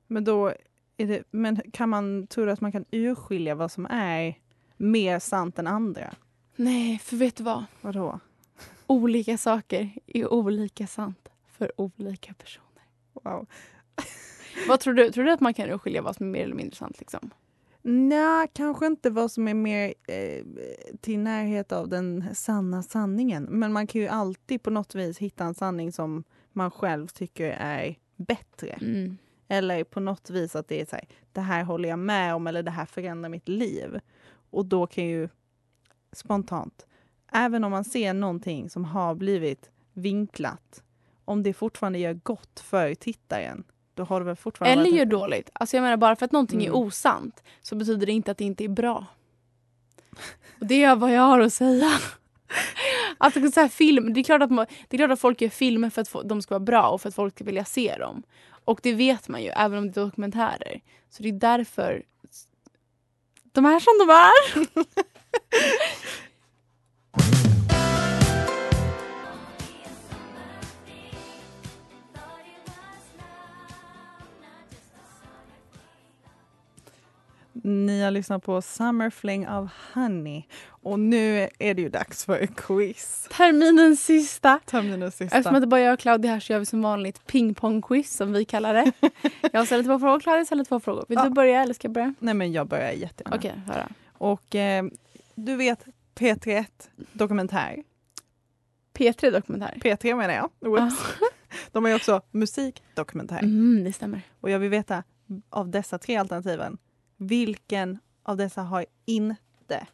Men 0.07 0.23
då 0.23 0.53
det, 0.97 1.23
men 1.31 1.61
kan 1.71 1.89
man, 1.89 2.27
tror 2.27 2.45
du 2.45 2.51
att 2.51 2.61
man 2.61 2.71
kan 2.71 2.85
urskilja 2.91 3.55
vad 3.55 3.71
som 3.71 3.85
är 3.85 4.38
mer 4.77 5.19
sant 5.19 5.59
än 5.59 5.67
andra? 5.67 6.15
Nej, 6.55 7.00
för 7.00 7.15
vet 7.17 7.35
du 7.35 7.44
vad? 7.44 7.65
Vadå? 7.81 8.19
Olika 8.88 9.38
saker 9.38 9.89
är 10.07 10.33
olika 10.33 10.88
sant 10.88 11.29
för 11.47 11.81
olika 11.81 12.33
personer. 12.33 12.83
Wow. 13.13 13.47
Vad 14.67 14.79
tror 14.79 14.94
du? 14.94 15.11
Tror 15.11 15.25
du 15.25 15.31
att 15.31 15.39
man 15.39 15.53
kan 15.53 15.69
urskilja 15.69 16.01
vad 16.01 16.15
som 16.15 16.25
är 16.25 16.31
mer 16.31 16.44
eller 16.44 16.55
mindre 16.55 16.75
sant? 16.75 17.00
Liksom? 17.00 17.29
Nej, 17.81 18.47
kanske 18.53 18.85
inte 18.85 19.09
vad 19.09 19.31
som 19.31 19.47
är 19.47 19.53
mer 19.53 19.94
eh, 20.07 20.45
till 21.01 21.19
närhet 21.19 21.71
av 21.71 21.89
den 21.89 22.25
sanna 22.33 22.83
sanningen. 22.83 23.44
Men 23.44 23.73
man 23.73 23.88
kan 23.88 24.01
ju 24.01 24.07
alltid 24.07 24.63
på 24.63 24.69
något 24.69 24.95
vis 24.95 25.17
hitta 25.17 25.45
en 25.45 25.53
sanning 25.53 25.91
som 25.91 26.24
man 26.51 26.72
själv 26.72 27.07
tycker 27.07 27.50
är 27.50 27.95
bättre. 28.15 28.69
Mm. 28.81 29.17
Eller 29.53 29.83
på 29.83 30.00
något 30.00 30.29
vis 30.29 30.55
att 30.55 30.67
det 30.67 30.81
är 30.81 30.86
så 30.86 30.95
här, 30.95 31.07
det 31.31 31.41
här 31.41 31.63
håller 31.63 31.89
jag 31.89 32.00
med 32.00 32.36
om 32.36 32.48
eller 32.48 32.63
det 32.63 32.72
här 32.72 32.86
förändrar 32.86 33.29
mitt 33.29 33.50
liv. 33.50 34.00
Och 34.51 34.65
då 34.65 34.88
kan 34.88 35.05
ju 35.05 35.29
spontant, 36.12 36.86
även 37.31 37.63
om 37.63 37.72
man 37.72 37.83
ser 37.83 38.13
någonting 38.13 38.69
som 38.69 38.86
har 38.86 39.15
blivit 39.15 39.69
vinklat, 39.93 40.83
om 41.25 41.43
det 41.43 41.53
fortfarande 41.53 42.00
gör 42.00 42.13
gott 42.13 42.60
för 42.60 42.95
tittaren, 42.95 43.63
då 43.93 44.03
har 44.03 44.19
det 44.19 44.25
väl 44.25 44.36
fortfarande 44.36 44.81
Eller 44.81 44.98
gör 44.98 45.05
dåligt. 45.05 45.50
Alltså 45.53 45.77
jag 45.77 45.83
menar 45.83 45.98
bara 45.98 46.15
för 46.15 46.25
att 46.25 46.31
någonting 46.31 46.63
är 46.63 46.69
Mm. 46.69 46.79
osant 46.79 47.43
så 47.62 47.75
betyder 47.75 48.05
det 48.05 48.12
inte 48.12 48.31
att 48.31 48.38
det 48.38 48.45
inte 48.45 48.63
är 48.63 48.69
bra. 48.69 49.05
Och 50.60 50.65
det 50.65 50.83
är 50.83 50.95
vad 50.95 51.13
jag 51.13 51.22
har 51.22 51.39
att 51.39 51.53
säga. 51.53 51.89
Alltså 53.17 53.51
så 53.51 53.60
här 53.60 53.67
film, 53.67 54.13
det, 54.13 54.19
är 54.19 54.24
klart 54.24 54.41
att 54.41 54.51
man, 54.51 54.65
det 54.88 54.95
är 54.95 54.98
klart 54.98 55.12
att 55.12 55.19
folk 55.19 55.41
gör 55.41 55.50
filmer 55.50 55.89
för 55.89 56.01
att 56.01 56.07
få, 56.07 56.24
de 56.24 56.41
ska 56.41 56.53
vara 56.53 56.60
bra 56.65 56.89
och 56.89 57.01
för 57.01 57.10
att 57.10 57.15
folk 57.15 57.36
ska 57.36 57.43
vilja 57.43 57.65
se 57.65 57.98
dem. 57.98 58.24
Och 58.65 58.79
det 58.84 58.93
vet 58.93 59.27
man 59.27 59.43
ju, 59.43 59.50
även 59.50 59.77
om 59.77 59.91
det 59.91 60.00
är 60.00 60.05
dokumentärer. 60.05 60.82
Så 61.10 61.24
det 61.24 61.29
är 61.29 61.34
därför 61.34 62.03
de 63.51 63.65
är 63.65 63.79
som 63.79 63.98
de 64.00 64.10
är. 64.10 64.34
Ni 77.65 78.01
har 78.01 78.12
lyssnat 78.12 78.43
på 78.43 78.62
Summer 78.62 79.10
Fling 79.10 79.48
av 79.48 79.70
Honey. 79.93 80.43
Och 80.84 81.00
nu 81.00 81.50
är 81.60 81.74
det 81.74 81.82
ju 81.82 81.90
dags 81.90 82.25
för 82.25 82.46
quiz. 82.46 83.28
Terminens 83.32 84.06
sista. 84.06 84.60
Terminens 84.66 85.16
sista. 85.16 85.38
Eftersom 85.38 85.62
det 85.62 85.68
bara 85.68 85.82
är 85.82 85.86
jag 85.86 85.94
och 85.94 86.00
Claudia 86.00 86.32
här 86.32 86.40
så 86.40 86.54
gör 86.54 86.60
vi 86.60 86.66
som 86.66 86.82
vanligt 86.82 87.28
pingpongquiz 87.28 88.16
som 88.16 88.34
vi 88.34 88.46
kallar 88.46 88.74
det. 88.74 88.92
Jag 89.52 89.66
ställer 89.66 89.84
två 89.84 90.00
frågor, 90.00 90.20
Claudia 90.20 90.46
ställer 90.46 90.63
två 90.63 90.80
frågor. 90.80 91.06
Vill 91.10 91.18
Ja. 91.18 91.24
du 91.24 91.30
börja 91.30 91.62
eller 91.63 91.74
ska 91.74 91.86
jag 91.86 91.94
börja? 91.94 92.13
Nej 92.20 92.34
men 92.34 92.52
jag 92.52 92.68
börjar 92.68 92.92
jättegärna. 92.92 93.36
Okej, 93.36 93.54
höra. 93.68 93.88
Och 94.18 94.56
eh, 94.56 94.84
du 95.36 95.56
vet 95.56 95.86
P31 96.16 96.66
Dokumentär. 97.13 97.84
P3 98.94 99.32
Dokumentär. 99.32 99.78
P3 99.82 100.16
menar 100.16 100.34
jag. 100.34 100.50
De 101.72 101.84
har 101.84 101.90
ju 101.90 101.96
också 101.96 102.22
musikdokumentär. 102.32 103.40
Mm, 103.44 103.84
det 103.84 103.94
stämmer. 103.94 104.22
Och 104.42 104.50
jag 104.50 104.60
vill 104.60 104.70
veta 104.70 105.04
av 105.50 105.70
dessa 105.70 105.98
tre 105.98 106.16
alternativen, 106.16 106.78
vilken 107.18 108.00
av 108.24 108.38
dessa 108.38 108.62
har 108.62 108.86
inte 109.06 109.88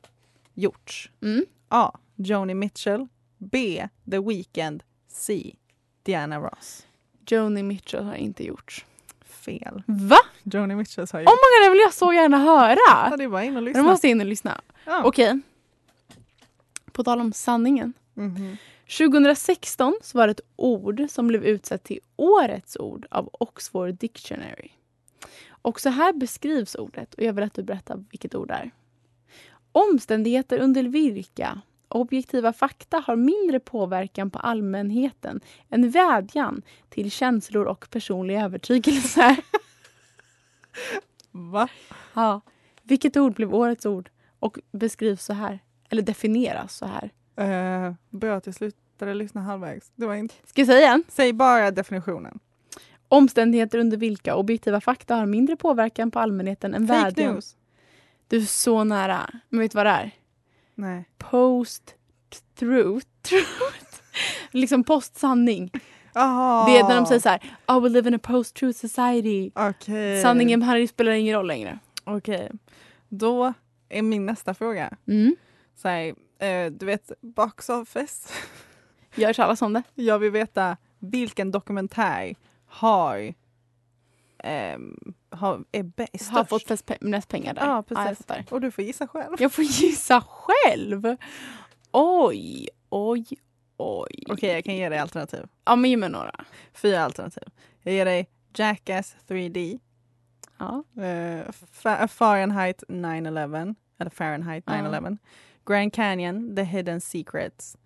gjorts? 0.60 1.10
Mm. 1.22 1.46
A. 1.70 1.92
Joni 2.16 2.54
Mitchell. 2.54 3.08
B. 3.38 3.88
The 4.12 4.20
Weeknd. 4.20 4.84
C. 5.08 5.56
Diana 6.04 6.40
Ross. 6.40 6.86
Joni 7.28 7.64
Mitchell 7.64 8.04
har 8.04 8.16
inte 8.16 8.44
gjorts. 8.46 8.86
Fel. 9.22 9.84
Va? 9.86 10.18
Joni 10.44 10.76
Mitchell 10.76 11.08
har 11.12 11.20
Oh 11.20 11.24
gjort. 11.24 11.30
my 11.32 11.60
god, 11.60 11.66
det 11.66 11.70
vill 11.70 11.80
jag 11.80 11.94
så 11.94 12.14
gärna 12.14 12.38
Ja, 12.38 12.44
höra! 12.44 13.18
det 13.18 13.24
är 13.24 13.28
bara 13.28 13.44
in 13.44 13.58
och 13.58 13.64
lyssna. 13.64 13.84
måste 13.84 14.08
jag 14.08 14.12
in 14.12 14.20
och 14.22 14.28
lyssna. 14.28 14.62
Ja. 14.86 15.02
Okej. 15.06 15.40
På 16.92 17.04
tal 17.04 17.20
om 17.22 17.34
sanningen. 17.34 17.94
Mhm. 18.14 18.58
2016 18.98 20.00
så 20.02 20.18
var 20.18 20.28
det 20.28 20.32
ett 20.32 20.42
ord 20.56 21.06
som 21.10 21.28
blev 21.28 21.44
utsett 21.46 21.84
till 21.84 22.00
årets 22.16 22.78
ord 22.78 23.06
av 23.12 23.30
Oxford 23.34 23.94
Dictionary. 23.98 24.70
Och 25.62 25.82
så 25.82 25.90
här 25.90 26.14
beskrivs 26.14 26.76
ordet 26.76 27.14
och 27.14 27.24
jag 27.24 27.34
vill 27.34 27.44
att 27.44 27.54
du 27.54 27.64
berättar 27.64 28.04
vilket 28.12 28.36
ord 28.36 28.48
det 28.48 28.54
är. 28.54 28.72
Omständigheter 29.72 30.60
under 30.60 30.84
vilka 30.84 31.62
objektiva 31.88 32.54
fakta 32.54 33.04
har 33.08 33.16
mindre 33.16 33.60
påverkan 33.60 34.30
på 34.30 34.40
allmänheten 34.40 35.42
än 35.70 35.90
vädjan 35.90 36.62
till 36.90 37.12
känslor 37.12 37.66
och 37.66 37.90
personlig 37.90 38.40
övertygelse. 38.42 39.38
Va? 41.32 41.68
ja. 42.14 42.42
Vilket 42.84 43.18
ord 43.18 43.34
blev 43.34 43.56
årets 43.56 43.86
ord 43.86 44.10
och 44.40 44.60
beskrivs 44.72 45.26
så 45.26 45.34
här? 45.34 45.60
Eller 45.90 46.02
definieras 46.02 46.76
så 46.78 46.86
här? 46.86 47.12
Uh, 47.88 47.94
bra 48.10 48.36
att 48.36 48.46
jag 48.46 48.56
slutade 48.56 49.14
lyssna 49.14 49.42
halvvägs. 49.42 49.92
Det 49.96 50.06
var 50.06 50.16
inte... 50.16 50.36
Ska 50.46 50.62
jag 50.62 50.68
säga 50.68 50.80
igen? 50.80 51.04
Säg 51.08 51.34
bara 51.34 51.72
definitionen. 51.72 52.40
Omständigheter 53.08 53.78
under 53.78 53.98
vilka 53.98 54.36
objektiva 54.36 54.82
fakta 54.82 55.16
har 55.16 55.26
mindre 55.26 55.56
påverkan 55.56 56.12
på 56.12 56.20
allmänheten 56.20 56.74
än 56.74 56.88
Fake 56.88 57.04
vädjan. 57.04 57.34
news. 57.34 57.56
Du 58.30 58.38
är 58.38 58.42
så 58.42 58.84
nära. 58.84 59.30
Men 59.50 59.60
vet 59.60 59.72
du 59.72 59.76
vad 59.76 59.86
det 59.86 59.90
är? 59.90 60.12
Nej. 60.76 61.10
Post-truth. 61.18 63.08
Truth. 63.22 64.02
liksom 64.52 64.84
post-sanning. 64.84 65.72
Aha. 66.16 66.66
Det 66.68 66.78
är 66.78 66.84
när 66.84 66.96
de 66.96 67.06
säger 67.06 67.22
så 67.22 67.30
här, 67.30 67.58
oh, 67.68 67.82
we 67.84 67.90
live 67.90 68.08
in 68.08 68.16
a 68.16 68.20
post-truth 68.24 68.80
society. 68.80 69.52
Okej. 69.56 70.22
Sanningen 70.22 70.62
här 70.62 70.88
spelar 70.88 71.12
ingen 71.12 71.36
roll 71.36 71.48
längre. 71.48 71.80
Okej. 72.04 72.52
Då 73.10 73.54
är 73.90 74.02
min 74.02 74.26
nästa 74.26 74.54
fråga. 74.54 74.98
Mm. 75.08 75.36
Så 75.76 75.88
här, 75.88 76.16
eh, 76.40 76.72
du 76.72 76.86
vet, 76.86 77.12
box 77.22 77.70
office. 77.70 78.30
Gör 79.16 79.34
talas 79.34 79.62
om 79.62 79.74
det. 79.74 79.84
Jag 79.96 80.20
vill 80.20 80.32
veta 80.32 80.78
vilken 81.00 81.52
dokumentär 81.52 82.36
har, 82.66 83.34
ehm, 84.44 85.14
har 85.30 85.64
är 85.72 85.84
bäst? 85.84 86.30
Har 86.30 86.44
fått 86.44 87.02
mest 87.02 87.28
pengar 87.30 87.54
där. 87.54 87.66
Ja, 87.68 87.84
precis. 87.84 88.18
fattar. 88.28 88.46
Och 88.50 88.62
du 88.62 88.72
får 88.72 88.84
gissa 88.84 89.08
själv. 89.08 89.36
Jag 89.40 89.52
får 89.54 89.64
gissa 89.64 90.22
själv. 90.22 91.16
Oj, 91.92 92.68
oj, 92.90 93.26
oj. 93.78 94.24
Okej, 94.30 94.54
jag 94.54 94.64
kan 94.66 94.76
ge 94.76 94.90
dig 94.90 94.98
alternativ. 95.00 95.46
Ja, 95.66 95.76
men 95.76 95.90
ge 95.92 95.98
mig 95.98 96.10
några. 96.10 96.46
Fyra 96.74 97.04
alternativ. 97.04 97.44
Jag 97.84 97.94
ger 97.94 98.06
dig 98.06 98.30
Jackass 98.54 99.16
3D, 99.28 99.80
Ja. 100.58 100.84
Fa- 101.84 102.08
Fahrenheit 102.08 102.84
9-11, 102.88 103.76
eller 104.00 104.10
Fahrenheit 104.12 104.64
Ja. 104.68 104.74
9-11, 104.74 105.18
Grand 105.66 105.94
Canyon, 105.94 106.56
The 106.56 106.64
Hidden 106.64 107.02
Secrets 107.02 107.78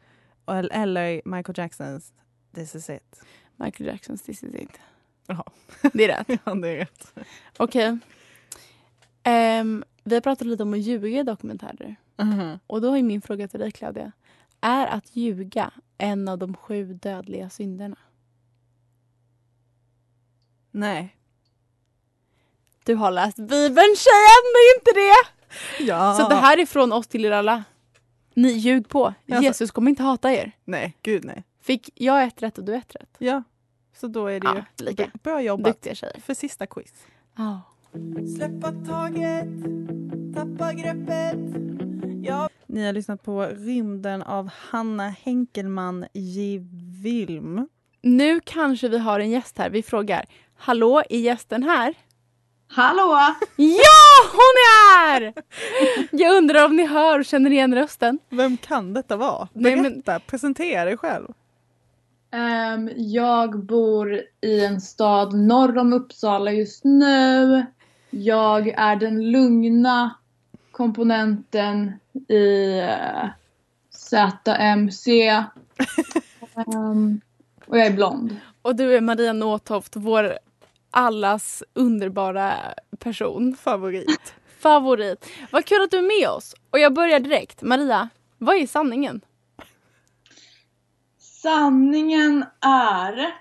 eller 0.71 1.21
Michael 1.25 1.53
Jacksons 1.57 2.13
This 2.55 2.75
is 2.75 2.89
it. 2.89 3.21
Michael 3.55 3.87
Jacksons 3.87 4.21
This 4.21 4.43
is 4.43 4.55
it. 4.55 4.79
Jaha. 5.27 5.43
Det 5.93 6.03
är 6.03 6.07
rätt. 6.17 6.41
Ja, 6.45 6.53
det 6.55 6.69
är 6.69 6.77
rätt. 6.77 7.13
Okej. 7.57 7.97
Ehm, 9.23 9.83
vi 10.03 10.15
har 10.15 10.21
pratat 10.21 10.47
lite 10.47 10.63
om 10.63 10.73
att 10.73 10.79
ljuga 10.79 11.19
i 11.19 11.23
dokumentärer. 11.23 11.95
Mhm. 12.17 12.59
Och 12.67 12.81
då 12.81 12.93
är 12.97 13.03
min 13.03 13.21
fråga 13.21 13.47
till 13.47 13.59
dig 13.59 13.71
Claudia. 13.71 14.11
Är 14.61 14.87
att 14.87 15.15
ljuga 15.15 15.71
en 15.97 16.27
av 16.27 16.37
de 16.37 16.53
sju 16.55 16.93
dödliga 16.93 17.49
synderna? 17.49 17.97
Nej. 20.71 21.15
Du 22.85 22.95
har 22.95 23.11
läst 23.11 23.37
Bibeln, 23.37 23.95
säg 23.97 24.23
ändå 24.39 24.59
inte 24.77 24.91
det! 24.93 25.43
Ja. 25.83 26.15
Så 26.19 26.29
det 26.29 26.35
här 26.35 26.57
är 26.57 26.65
från 26.65 26.91
oss 26.93 27.07
till 27.07 27.25
er 27.25 27.31
alla. 27.31 27.63
Ni 28.33 28.49
ljug 28.51 28.89
på. 28.89 29.05
Alltså- 29.05 29.43
Jesus 29.43 29.71
kommer 29.71 29.89
inte 29.89 30.03
hata 30.03 30.31
er. 30.33 30.51
Nej, 30.65 30.97
gud 31.01 31.25
nej. 31.25 31.43
Fick 31.61 31.89
jag 31.95 32.23
ett 32.23 32.41
rätt 32.43 32.57
och 32.57 32.63
du 32.63 32.75
ett 32.75 32.95
rätt? 32.95 33.15
Ja, 33.17 33.43
så 33.93 34.07
då 34.07 34.27
är 34.27 34.39
det 34.39 34.47
Ja, 34.47 34.55
ju 34.79 34.85
lika. 34.85 35.11
bra 35.23 35.41
jobbat 35.41 35.65
Duktiga 35.73 35.95
tjejer. 35.95 36.19
för 36.25 36.33
sista 36.33 36.65
quiz. 36.67 36.93
Ja. 37.37 37.61
Släppa 38.37 38.71
taget, 38.71 39.47
tappa 40.35 40.73
greppet. 40.73 41.39
Ja. 42.23 42.49
Ni 42.67 42.85
har 42.85 42.93
lyssnat 42.93 43.23
på 43.23 43.41
Rymden 43.45 44.21
av 44.23 44.49
Hanna 44.69 45.09
Henkelman 45.09 46.05
Wilm. 47.03 47.67
Nu 48.01 48.39
kanske 48.39 48.87
vi 48.89 48.97
har 48.97 49.19
en 49.19 49.29
gäst 49.31 49.57
här. 49.57 49.69
Vi 49.69 49.83
frågar. 49.83 50.25
Hallå, 50.57 51.03
är 51.09 51.19
gästen 51.19 51.63
här? 51.63 51.93
Hallå! 52.67 53.35
Ja, 53.55 54.29
hon 54.31 54.53
är 54.63 54.99
här! 55.09 55.33
Jag 56.11 56.35
undrar 56.37 56.65
om 56.65 56.75
ni 56.75 56.85
hör 56.85 57.19
och 57.19 57.25
känner 57.25 57.51
igen 57.51 57.75
rösten. 57.75 58.19
Vem 58.29 58.57
kan 58.57 58.93
detta 58.93 59.15
vara? 59.17 59.47
Nej, 59.53 59.75
Berätta, 59.75 60.11
men- 60.11 60.21
presentera 60.27 60.85
dig 60.85 60.97
själv. 60.97 61.27
Ehm, 62.33 62.89
jag 62.95 63.65
bor 63.65 64.21
i 64.41 64.65
en 64.65 64.81
stad 64.81 65.33
norr 65.33 65.77
om 65.77 65.93
Uppsala 65.93 66.51
just 66.51 66.83
nu. 66.83 67.65
Jag 68.09 68.67
är 68.67 68.95
den 68.95 69.31
lugna 69.31 70.15
komponenten 70.71 71.91
i 72.27 72.79
eh, 72.79 73.29
ZMC. 73.89 75.07
Ehm, 76.55 77.21
och 77.65 77.77
jag 77.77 77.85
är 77.85 77.93
blond. 77.93 78.37
Och 78.61 78.75
du 78.75 78.95
är 78.95 79.01
Maria 79.01 79.33
Nåtoft, 79.33 79.95
vår 79.95 80.37
allas 80.91 81.63
underbara 81.73 82.53
person. 82.99 83.55
Favorit. 83.55 84.33
Favorit. 84.59 85.25
Vad 85.51 85.65
kul 85.65 85.83
att 85.83 85.91
du 85.91 85.97
är 85.97 86.21
med 86.21 86.29
oss. 86.29 86.55
Och 86.69 86.79
jag 86.79 86.93
börjar 86.93 87.19
direkt. 87.19 87.61
Maria, 87.61 88.09
vad 88.37 88.55
är 88.55 88.67
sanningen? 88.67 89.21
Sanningen 91.43 92.45
är 92.65 93.33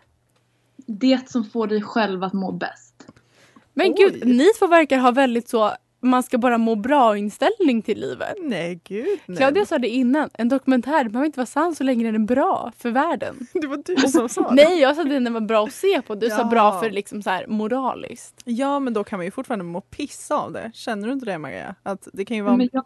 det 0.86 1.30
som 1.30 1.44
får 1.44 1.66
dig 1.66 1.82
själv 1.82 2.24
att 2.24 2.32
må 2.32 2.52
bäst. 2.52 3.06
Men 3.74 3.86
Oj. 3.86 3.94
gud, 3.98 4.26
ni 4.26 4.44
två 4.58 4.66
verkar 4.66 4.98
ha 4.98 5.10
väldigt 5.10 5.48
så 5.48 5.72
man 6.00 6.22
ska 6.22 6.38
bara 6.38 6.58
må 6.58 6.74
bra 6.74 7.16
inställning 7.16 7.82
till 7.82 8.00
livet. 8.00 8.34
Nej, 8.40 8.80
gud 8.84 9.18
nej. 9.26 9.36
Claudia 9.36 9.66
sa 9.66 9.78
det 9.78 9.88
innan, 9.88 10.30
en 10.34 10.48
dokumentär 10.48 11.04
behöver 11.08 11.26
inte 11.26 11.38
vara 11.38 11.46
sann 11.46 11.74
så 11.74 11.84
länge 11.84 12.04
den 12.04 12.14
är 12.14 12.18
bra 12.26 12.72
för 12.78 12.90
världen. 12.90 13.46
Det 13.52 13.66
var 13.66 13.82
du 13.86 13.96
som 13.96 14.28
sa 14.28 14.48
det. 14.48 14.54
Nej, 14.54 14.80
jag 14.80 14.96
sa 14.96 15.02
att 15.02 15.08
den 15.08 15.32
var 15.32 15.40
bra 15.40 15.64
att 15.64 15.72
se 15.72 16.02
på. 16.02 16.14
Du 16.14 16.30
sa 16.30 16.38
Ja. 16.38 16.44
bra 16.44 16.80
för 16.80 16.90
liksom 16.90 17.22
så 17.22 17.30
här 17.30 17.46
moraliskt. 17.46 18.42
Ja, 18.44 18.80
men 18.80 18.92
då 18.92 19.04
kan 19.04 19.18
man 19.18 19.24
ju 19.24 19.30
fortfarande 19.30 19.64
må 19.64 19.80
piss 19.80 20.30
av 20.30 20.52
det. 20.52 20.70
Känner 20.74 21.06
du 21.06 21.12
inte 21.12 21.26
det, 21.26 21.38
Maria? 21.38 21.74
Att 21.82 22.08
det 22.12 22.24
kan 22.24 22.36
ju 22.36 22.42
vara... 22.42 22.56
Men 22.56 22.68
jag, 22.72 22.84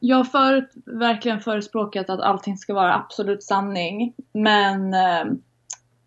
jag 0.00 0.16
har 0.16 0.24
förut 0.24 0.70
verkligen 0.86 1.40
förespråkat 1.40 2.10
att 2.10 2.20
allting 2.20 2.56
ska 2.56 2.74
vara 2.74 2.94
absolut 2.94 3.42
sanning. 3.42 4.14
Men 4.32 4.94
eh, 4.94 5.24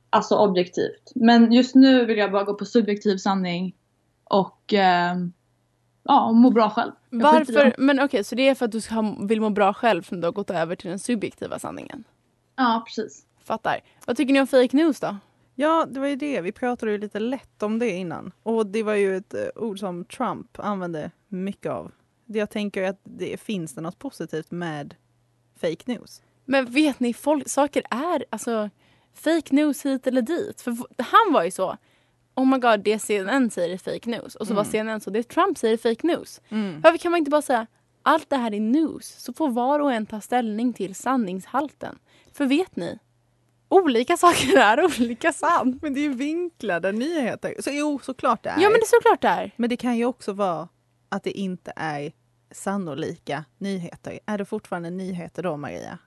alltså 0.10 0.36
objektivt. 0.36 1.12
Men 1.16 1.52
just 1.52 1.76
nu 1.76 2.06
vill 2.06 2.18
jag 2.18 2.32
bara 2.32 2.44
gå 2.44 2.54
på 2.54 2.66
subjektiv 2.66 3.18
sanning. 3.18 3.76
Och 4.24 4.74
eh, 4.74 5.16
ja, 6.04 6.32
må 6.32 6.50
bra 6.50 6.70
själv. 6.70 6.92
Jag 7.10 7.20
Varför? 7.20 7.76
Men 7.78 8.00
okej, 8.00 8.24
så 8.24 8.36
det 8.36 8.48
är 8.48 8.56
för 8.56 8.66
att 8.66 8.72
du 8.72 8.82
ska, 8.82 9.16
vill 9.20 9.42
må 9.42 9.50
bra 9.50 9.74
själv 9.74 10.02
som 10.02 10.22
du 10.22 10.28
har 10.28 10.32
gått 10.32 10.50
över 10.50 10.76
till 10.76 10.90
den 10.90 11.00
subjektiva 11.00 11.60
sanningen? 11.60 12.04
Ja, 12.56 12.84
precis. 12.86 13.26
Fattar. 13.44 13.80
Vad 14.06 14.18
tycker 14.18 14.34
ni 14.34 14.42
om 14.42 14.48
fake 14.48 14.78
news 14.78 15.00
då? 15.00 15.18
Ja, 15.56 15.88
det 15.90 16.00
var 16.00 16.08
ju 16.08 16.16
det. 16.16 16.42
Vi 16.42 16.52
pratade 16.52 16.92
ju 16.92 16.98
lite 16.98 17.20
lätt 17.20 17.64
om 17.64 17.80
det 17.80 17.90
innan. 17.90 18.32
Och 18.44 18.66
det 18.66 18.84
var 18.84 18.94
ju 18.94 19.18
ett 19.18 19.34
eh, 19.34 19.40
ord 19.56 19.80
som 19.80 20.06
Trump 20.06 20.60
använde 20.60 21.12
mycket 21.28 21.72
av. 21.72 21.92
Jag 22.28 22.50
tänker 22.50 22.84
att 22.84 23.00
det 23.04 23.38
finns 23.38 23.74
det 23.74 23.82
något 23.82 24.00
positivt 24.00 24.52
med 24.52 24.96
fake 25.62 25.84
news. 25.86 26.22
Men 26.46 26.66
vet 26.66 27.00
ni, 27.00 27.14
folk, 27.14 27.50
saker 27.50 27.84
är 27.90 28.26
alltså 28.30 28.70
fake 29.14 29.56
news 29.56 29.86
hit 29.86 30.08
eller 30.08 30.22
dit. 30.22 30.62
För 30.62 30.78
han 31.04 31.34
var 31.34 31.44
ju 31.44 31.52
så. 31.52 31.78
Oh 32.36 32.46
my 32.46 32.58
god, 32.58 32.80
det 32.84 33.00
CNN 33.00 33.50
säger 33.52 33.74
är 33.74 33.78
fake 33.78 34.10
news. 34.10 34.36
Och 34.36 34.48
så 34.48 34.54
var 34.54 34.62
Mm. 34.62 34.72
CNN 34.72 35.02
så, 35.02 35.10
det 35.10 35.24
Trump 35.24 35.58
säger 35.58 35.74
är 35.74 35.78
fake 35.78 36.08
news. 36.08 36.42
Varför 36.84 36.98
kan 36.98 37.12
man 37.12 37.18
inte 37.20 37.32
bara 37.32 37.42
säga 37.42 37.68
allt 38.04 38.30
det 38.30 38.36
här 38.38 38.54
är 38.54 38.60
news? 38.60 39.08
Så 39.20 39.34
får 39.34 39.50
var 39.50 39.80
och 39.80 39.94
en 39.94 40.06
ta 40.06 40.22
ställning 40.22 40.74
till 40.74 40.96
sanningshalten. 40.96 42.00
För 42.34 42.46
vet 42.46 42.76
ni? 42.76 43.00
Olika 43.70 44.18
saker 44.18 44.58
är 44.58 44.86
olika 44.86 45.34
sant. 45.34 45.82
Men 45.82 45.94
det 45.94 46.00
är 46.00 46.02
ju 46.02 46.14
vinklade 46.14 46.92
nyheter. 46.92 47.56
Så 47.60 47.70
jo, 47.74 48.00
såklart 48.04 48.44
det 48.44 48.50
är. 48.50 48.62
Ja 48.62 48.70
men 48.70 48.74
det 48.80 48.84
är 48.84 49.02
såklart 49.02 49.22
det 49.22 49.28
är. 49.28 49.52
Men 49.56 49.70
det 49.70 49.78
kan 49.78 49.98
ju 49.98 50.06
också 50.06 50.34
vara 50.34 50.68
att 51.10 51.24
det 51.24 51.32
inte 51.32 51.74
är 51.76 52.12
sannolika 52.52 53.46
nyheter. 53.58 54.20
Är 54.26 54.38
det 54.38 54.46
fortfarande 54.46 54.90
nyheter 54.90 55.44
då, 55.44 55.58
Maria? 55.58 55.98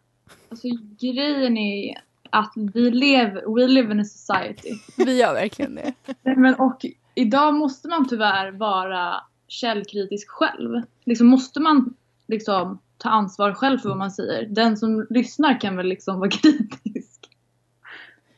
Alltså 0.49 0.69
grejen 1.01 1.59
är 1.59 2.01
att 2.31 2.53
vi 2.57 2.91
lever, 2.91 3.55
we 3.55 3.69
live 3.69 3.93
in 3.93 4.01
a 4.01 4.05
society. 4.05 4.71
Vi 4.97 5.19
gör 5.19 5.35
verkligen 5.35 5.75
det. 5.75 5.95
Men 6.37 6.55
och 6.55 6.85
idag 7.15 7.55
måste 7.55 7.89
man 7.89 8.09
tyvärr 8.09 8.51
vara 8.51 9.15
källkritisk 9.49 10.29
själv. 10.29 10.83
Liksom 11.05 11.27
måste 11.27 11.61
man 11.61 11.95
liksom 12.27 12.79
ta 12.99 13.09
ansvar 13.09 13.55
själv 13.55 13.79
för 13.79 13.89
vad 13.89 13.99
man 13.99 14.11
säger. 14.11 14.47
Den 14.47 14.77
som 14.77 15.07
lyssnar 15.11 15.61
kan 15.61 15.77
väl 15.77 15.87
liksom 15.87 16.19
vara 16.19 16.31
kritisk. 16.43 17.29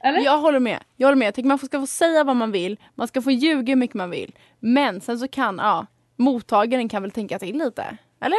Eller? 0.04 0.21
Jag 0.21 0.38
håller 0.38 0.61
med. 0.61 0.78
Jag 0.97 1.09
håller 1.09 1.19
med. 1.19 1.26
Jag 1.26 1.35
tycker 1.35 1.49
man 1.49 1.59
ska 1.59 1.81
få 1.81 1.87
säga 1.87 2.25
vad 2.25 2.37
man 2.37 2.52
vill. 2.52 2.76
Man 2.95 3.09
ska 3.09 3.23
få 3.23 3.31
ljuga 3.31 3.73
hur 3.73 3.76
mycket 3.76 3.95
man 3.95 4.11
vill. 4.11 4.35
Men 4.61 5.00
sen 5.00 5.19
så 5.19 5.28
kan, 5.28 5.59
ja, 5.59 5.87
mottagaren 6.22 6.88
kan 6.88 7.02
väl 7.02 7.10
tänka 7.10 7.38
till 7.38 7.58
lite. 7.58 7.96
Eller? 8.20 8.38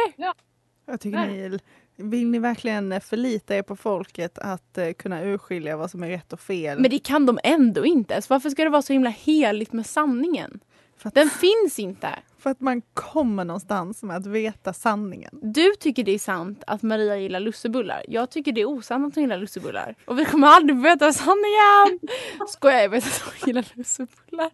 Jag 0.86 1.00
tycker 1.00 1.26
ni, 1.26 1.58
vill 1.96 2.26
ni 2.30 2.38
verkligen 2.38 3.00
förlita 3.00 3.56
er 3.56 3.62
på 3.62 3.76
folket 3.76 4.38
att 4.38 4.78
eh, 4.78 4.92
kunna 4.92 5.24
urskilja 5.24 5.76
vad 5.76 5.90
som 5.90 6.02
är 6.02 6.08
rätt 6.08 6.32
och 6.32 6.40
fel? 6.40 6.80
Men 6.80 6.90
det 6.90 6.98
kan 6.98 7.26
de 7.26 7.38
ändå 7.44 7.86
inte. 7.86 8.22
Så 8.22 8.34
varför 8.34 8.50
ska 8.50 8.64
det 8.64 8.70
vara 8.70 8.82
så 8.82 8.92
himla 8.92 9.10
heligt 9.10 9.72
med 9.72 9.86
sanningen? 9.86 10.60
för, 10.96 11.08
att, 11.08 11.14
Den 11.14 11.30
finns 11.30 11.78
inte. 11.78 12.08
för 12.38 12.50
att 12.50 12.60
man 12.60 12.82
kommer 12.94 13.44
någonstans 13.44 14.02
med 14.02 14.16
att 14.16 14.26
veta 14.26 14.72
sanningen. 14.72 15.38
Du 15.42 15.74
tycker 15.80 16.04
det 16.04 16.12
är 16.12 16.18
sant 16.18 16.64
att 16.66 16.82
Maria 16.82 17.16
gillar 17.16 17.40
lussebullar. 17.40 18.04
Jag 18.08 18.30
tycker 18.30 18.52
det 18.52 18.60
är 18.60 18.68
osant 18.68 19.06
att 19.06 19.14
hon 19.14 19.22
gillar 19.24 19.38
lussebullar. 19.38 19.94
Och 20.06 20.18
vi 20.18 20.24
kommer 20.24 20.48
aldrig 20.48 20.78
få 20.78 20.82
veta 20.82 21.12
sanningen! 21.12 22.00
Skojar, 22.48 22.80
jag 22.80 22.88
vet 22.88 23.06
att 23.06 23.22
hon 23.24 23.32
gillar 23.46 23.66
lussebullar. 23.74 24.50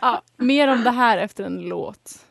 Ja, 0.00 0.22
mer 0.36 0.68
om 0.68 0.84
det 0.84 0.90
här 0.90 1.18
efter 1.18 1.44
en 1.44 1.60
låt. 1.60 2.24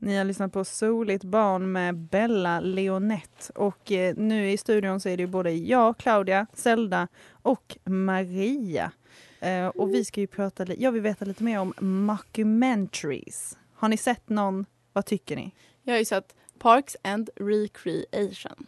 Ni 0.00 0.16
har 0.16 0.24
lyssnat 0.24 0.52
på 0.52 0.64
Soligt 0.64 1.24
barn 1.24 1.72
med 1.72 1.96
Bella 1.96 2.60
Leonette 2.60 3.52
och 3.54 3.92
eh, 3.92 4.14
nu 4.16 4.50
i 4.50 4.56
studion 4.58 5.00
så 5.00 5.08
är 5.08 5.16
det 5.16 5.20
ju 5.22 5.26
både 5.26 5.50
jag, 5.52 5.98
Claudia, 5.98 6.46
Zelda 6.54 7.08
och 7.42 7.76
Maria. 7.84 8.92
Eh, 9.40 9.66
och 9.66 9.94
vi 9.94 10.04
ska 10.04 10.20
ju 10.20 10.26
prata, 10.26 10.66
jag 10.74 10.92
vill 10.92 11.02
veta 11.02 11.24
lite 11.24 11.44
mer 11.44 11.58
om 11.60 11.72
mockumentaries. 11.78 13.58
Har 13.74 13.88
ni 13.88 13.96
sett 13.96 14.28
någon? 14.28 14.66
Vad 14.92 15.06
tycker 15.06 15.36
ni? 15.36 15.50
Jag 15.82 15.94
har 15.94 15.98
ju 15.98 16.04
sett 16.04 16.34
Parks 16.58 16.96
and 17.02 17.30
Recreation. 17.36 18.66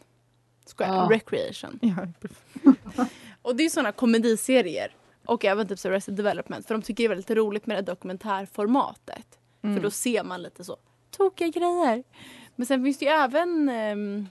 Skojar, 0.66 0.94
Ja. 0.94 1.08
Recreation. 1.10 1.78
Ja, 1.82 2.06
Och 3.42 3.56
det 3.56 3.64
är 3.64 3.68
såna 3.68 3.92
komediserier. 3.92 4.96
Och 5.26 5.44
även 5.44 5.68
typ 5.68 5.78
så 5.78 5.98
Development. 6.06 6.66
För 6.66 6.74
de 6.74 6.82
tycker 6.82 7.02
det 7.02 7.06
är 7.06 7.08
väldigt 7.08 7.30
roligt 7.30 7.66
med 7.66 7.76
det 7.76 7.82
dokumentärformatet. 7.82 9.38
Mm. 9.62 9.76
För 9.76 9.82
då 9.82 9.90
ser 9.90 10.24
man 10.24 10.42
lite 10.42 10.64
så 10.64 10.76
tokiga 11.10 11.48
grejer. 11.48 12.04
Men 12.56 12.66
sen 12.66 12.84
finns 12.84 12.98
det 12.98 13.04
ju 13.04 13.10
även 13.10 13.68
ehm, 13.68 14.26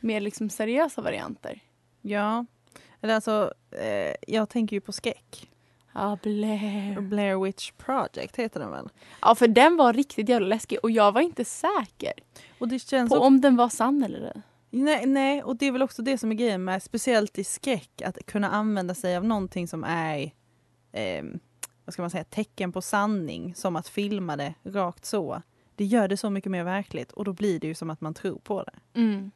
mer 0.00 0.20
liksom 0.20 0.50
seriösa 0.50 1.02
varianter. 1.02 1.60
ja. 2.02 2.46
Eller 3.04 3.14
alltså, 3.14 3.54
eh, 3.70 4.14
jag 4.26 4.48
tänker 4.48 4.76
ju 4.76 4.80
på 4.80 4.92
skräck. 4.92 5.50
Ja, 5.94 6.18
Blair. 6.22 7.00
Blair 7.00 7.44
Witch 7.44 7.70
Project 7.70 8.36
heter 8.36 8.60
den 8.60 8.70
väl? 8.70 8.88
Ja, 9.20 9.34
för 9.34 9.48
den 9.48 9.76
var 9.76 9.92
riktigt 9.92 10.28
jävla 10.28 10.46
läskig 10.46 10.78
och 10.82 10.90
jag 10.90 11.12
var 11.12 11.20
inte 11.20 11.44
säker 11.44 12.12
på 13.08 13.14
om 13.14 13.40
den 13.40 13.56
var 13.56 13.68
sann 13.68 14.02
eller 14.02 14.20
ej. 14.22 14.42
Nej, 14.74 15.06
nej, 15.06 15.42
och 15.42 15.56
det 15.56 15.66
är 15.66 15.72
väl 15.72 15.82
också 15.82 16.02
det 16.02 16.18
som 16.18 16.30
är 16.30 16.34
grejen 16.34 16.64
med, 16.64 16.82
speciellt 16.82 17.38
i 17.38 17.44
skräck, 17.44 18.02
att 18.02 18.26
kunna 18.26 18.50
använda 18.50 18.94
sig 18.94 19.16
av 19.16 19.24
någonting 19.24 19.68
som 19.68 19.84
är 19.84 20.32
eh, 20.92 21.24
vad 21.84 21.92
ska 21.92 22.02
man 22.02 22.10
säga, 22.10 22.24
tecken 22.24 22.72
på 22.72 22.82
sanning, 22.82 23.54
som 23.54 23.76
att 23.76 23.88
filma 23.88 24.36
det 24.36 24.54
rakt 24.64 25.04
så. 25.04 25.42
Det 25.76 25.84
gör 25.84 26.08
det 26.08 26.16
så 26.16 26.30
mycket 26.30 26.50
mer 26.50 26.64
verkligt 26.64 27.12
och 27.12 27.24
då 27.24 27.32
blir 27.32 27.60
det 27.60 27.66
ju 27.66 27.74
som 27.74 27.90
att 27.90 28.00
man 28.00 28.14
tror 28.14 28.38
på 28.38 28.62
det. 28.62 29.00
Mm. 29.00 29.30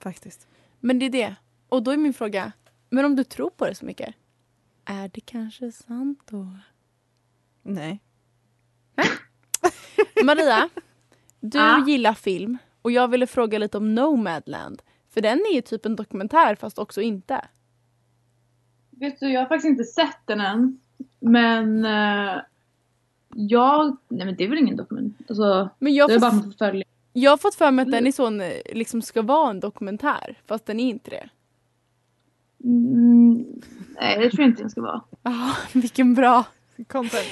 Faktiskt. 0.00 0.46
Men 0.80 0.98
det 0.98 1.06
är 1.06 1.10
det. 1.10 1.36
Och 1.68 1.82
då 1.82 1.90
är 1.90 1.96
min 1.96 2.14
fråga, 2.14 2.52
men 2.90 3.04
om 3.04 3.16
du 3.16 3.24
tror 3.24 3.50
på 3.50 3.66
det 3.66 3.74
så 3.74 3.84
mycket, 3.84 4.14
är 4.84 5.08
det 5.08 5.20
kanske 5.20 5.72
sant 5.72 6.20
då? 6.30 6.48
Nej. 7.62 8.00
Maria, 10.24 10.68
du 11.40 11.58
Ja. 11.58 11.84
gillar 11.86 12.14
film 12.14 12.58
och 12.82 12.92
jag 12.92 13.08
ville 13.08 13.26
fråga 13.26 13.58
lite 13.58 13.76
om 13.76 13.94
Nomadland. 13.94 14.82
För 15.10 15.20
den 15.20 15.38
är 15.50 15.54
ju 15.54 15.60
typ 15.60 15.86
en 15.86 15.96
dokumentär 15.96 16.54
fast 16.54 16.78
också 16.78 17.00
inte. 17.00 17.44
Vet 18.90 19.20
du, 19.20 19.28
jag 19.32 19.40
har 19.40 19.46
faktiskt 19.46 19.70
inte 19.70 19.84
sett 19.84 20.18
den 20.24 20.40
än. 20.40 20.80
Men 21.20 21.84
eh, 21.84 22.40
jag... 23.34 23.96
Nej 24.08 24.26
men 24.26 24.36
det 24.36 24.44
är 24.44 24.48
väl 24.48 24.58
ingen 24.58 24.76
dokument. 24.76 25.16
Alltså, 25.28 25.68
Men 25.78 25.94
jag 25.94 26.08
det 26.10 26.14
är 26.14 26.20
bara 26.20 26.30
får 26.30 26.50
följa. 26.58 26.84
jag 27.12 27.30
har 27.30 27.36
fått 27.36 27.54
för 27.54 27.70
mig 27.70 27.82
att 27.82 27.90
den 27.90 28.06
är 28.06 28.12
sån, 28.12 28.38
liksom 28.74 29.02
ska 29.02 29.22
vara 29.22 29.50
en 29.50 29.60
dokumentär 29.60 30.38
fast 30.46 30.66
den 30.66 30.80
är 30.80 30.88
inte 30.90 31.10
det. 31.10 31.28
Mm, 32.64 33.44
nej 34.00 34.18
det 34.18 34.30
tror 34.30 34.40
jag 34.40 34.50
inte 34.50 34.62
den 34.62 34.70
ska 34.70 34.80
vara. 34.82 35.02
Ah, 35.22 35.56
vilken 35.72 36.14
bra 36.14 36.44
Content. 36.88 37.26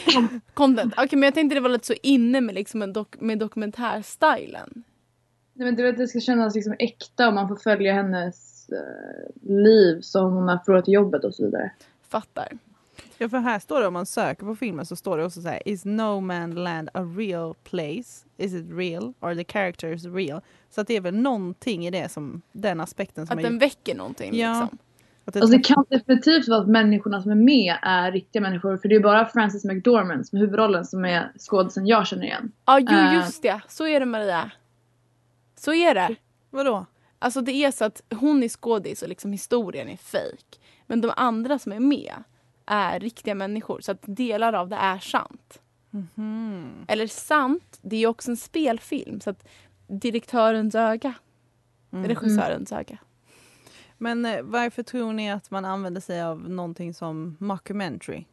content. 0.54 0.94
Okej 0.96 1.08
men 1.18 1.22
jag 1.22 1.34
tänkte 1.34 1.54
det 1.54 1.60
var 1.60 1.68
lite 1.68 1.86
så 1.86 1.94
inne 2.02 2.40
med, 2.40 2.54
liksom 2.54 2.82
en 2.82 2.94
dok- 2.94 3.20
med 3.20 3.38
dokumentärstylen. 3.38 4.82
Nej 5.60 5.72
men 5.72 5.84
är 5.86 5.88
att 5.88 5.96
det 5.98 6.08
ska 6.08 6.20
kännas 6.20 6.54
liksom 6.54 6.74
äkta 6.78 7.28
och 7.28 7.34
man 7.34 7.48
får 7.48 7.56
följa 7.56 7.92
hennes 7.94 8.68
eh, 8.68 9.50
liv 9.52 10.00
som 10.00 10.32
hon 10.32 10.48
har 10.48 10.58
förlorat 10.58 10.88
jobbet 10.88 11.24
och 11.24 11.34
så 11.34 11.44
vidare. 11.44 11.70
Fattar. 12.08 12.48
Ja, 13.18 13.28
för 13.28 13.38
här 13.38 13.58
står 13.58 13.80
det 13.80 13.86
om 13.86 13.92
man 13.92 14.06
söker 14.06 14.46
på 14.46 14.56
filmen 14.56 14.86
så 14.86 14.96
står 14.96 15.18
det 15.18 15.24
också 15.24 15.42
så 15.42 15.48
här 15.48 15.68
Is 15.68 15.84
No 15.84 16.20
Man 16.20 16.50
Land 16.54 16.88
a 16.94 17.02
real 17.16 17.54
place? 17.64 18.26
Is 18.36 18.54
it 18.54 18.66
real? 18.72 19.12
Are 19.20 19.34
the 19.34 19.52
characters 19.52 20.04
real? 20.04 20.40
Så 20.70 20.80
att 20.80 20.86
det 20.86 20.96
är 20.96 21.00
väl 21.00 21.14
någonting 21.14 21.86
i 21.86 21.90
det 21.90 22.08
som, 22.12 22.42
den 22.52 22.80
aspekten 22.80 23.26
som 23.26 23.34
Att 23.34 23.38
är 23.38 23.42
den 23.44 23.52
gjort- 23.52 23.62
väcker 23.62 23.94
någonting 23.94 24.38
Ja. 24.38 24.48
liksom. 24.60 24.78
att 25.24 25.34
det 25.34 25.40
Alltså 25.40 25.56
det 25.58 25.64
kan 25.64 25.84
definitivt 25.88 26.48
vara 26.48 26.60
att 26.60 26.68
människorna 26.68 27.22
som 27.22 27.30
är 27.30 27.34
med 27.34 27.76
är 27.82 28.12
riktiga 28.12 28.42
människor. 28.42 28.76
För 28.76 28.88
det 28.88 28.94
är 28.96 29.00
bara 29.00 29.26
Frances 29.26 29.64
McDormand 29.64 30.26
som 30.26 30.36
är 30.36 30.40
huvudrollen 30.40 30.84
som 30.84 31.04
är 31.04 31.32
skådisen 31.38 31.86
jag 31.86 32.06
känner 32.06 32.24
igen. 32.24 32.52
Ja, 32.66 32.78
jo 32.80 32.96
Eh. 32.96 33.14
just 33.14 33.42
det. 33.42 33.60
Så 33.68 33.86
är 33.86 34.00
det 34.00 34.06
Maria. 34.06 34.50
Så 35.60 35.74
är 35.74 35.94
det. 35.94 36.16
Vadå? 36.50 36.86
Alltså 37.18 37.40
det 37.40 37.52
är 37.52 37.70
så 37.70 37.84
att 37.84 38.02
hon 38.14 38.42
är 38.42 38.48
skådis 38.48 39.02
och 39.02 39.08
liksom 39.08 39.32
historien 39.32 39.88
är 39.88 39.96
fejk. 39.96 40.60
Men 40.86 41.00
de 41.00 41.12
andra 41.16 41.58
som 41.58 41.72
är 41.72 41.80
med 41.80 42.14
är 42.66 43.00
riktiga 43.00 43.34
människor. 43.34 43.80
Så 43.80 43.92
att 43.92 43.98
delar 44.02 44.52
av 44.52 44.68
det 44.68 44.76
är 44.76 44.98
sant. 44.98 45.60
Mhm. 45.90 46.84
Eller 46.88 47.06
sant, 47.06 47.78
det 47.82 47.96
är 47.96 48.00
ju 48.00 48.06
också 48.06 48.30
en 48.30 48.36
spelfilm. 48.36 49.20
Så 49.20 49.30
att 49.30 49.48
direktörens 49.86 50.74
öga, 50.74 51.14
Mm. 51.92 52.08
regissörens 52.08 52.72
öga. 52.72 52.98
Men 53.98 54.24
eh, 54.24 54.42
varför 54.42 54.82
tror 54.82 55.12
ni 55.12 55.30
att 55.32 55.50
man 55.50 55.64
använder 55.64 56.00
sig 56.00 56.22
av 56.22 56.50
någonting 56.50 56.94
som 56.94 57.36
mockumentary? 57.40 58.24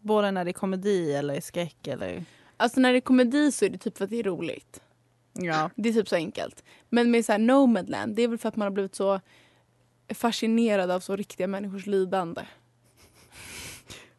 Både 0.00 0.30
när 0.30 0.44
det 0.44 0.50
är 0.50 0.52
komedi 0.52 1.12
eller 1.14 1.40
skräck 1.40 1.86
eller... 1.86 2.24
Alltså 2.56 2.80
när 2.80 2.92
det 2.92 2.98
är 2.98 3.00
komedi 3.00 3.52
så 3.52 3.64
är 3.64 3.70
det 3.70 3.78
typ 3.78 3.96
för 3.98 4.04
att 4.04 4.10
det 4.10 4.18
är 4.18 4.22
roligt. 4.22 4.80
Ja. 5.34 5.70
Det 5.74 5.88
är 5.88 5.92
typ 5.92 6.08
så 6.08 6.16
enkelt. 6.16 6.64
Men 6.88 7.10
med 7.10 7.24
så 7.24 7.32
här 7.32 7.38
Nomadland, 7.38 8.16
det 8.16 8.22
är 8.22 8.28
väl 8.28 8.38
för 8.38 8.48
att 8.48 8.56
man 8.56 8.66
har 8.66 8.70
blivit 8.70 8.94
så 8.94 9.20
fascinerad 10.14 10.90
av 10.90 11.00
så 11.00 11.16
riktiga 11.16 11.46
människors 11.46 11.86
lidande. 11.86 12.42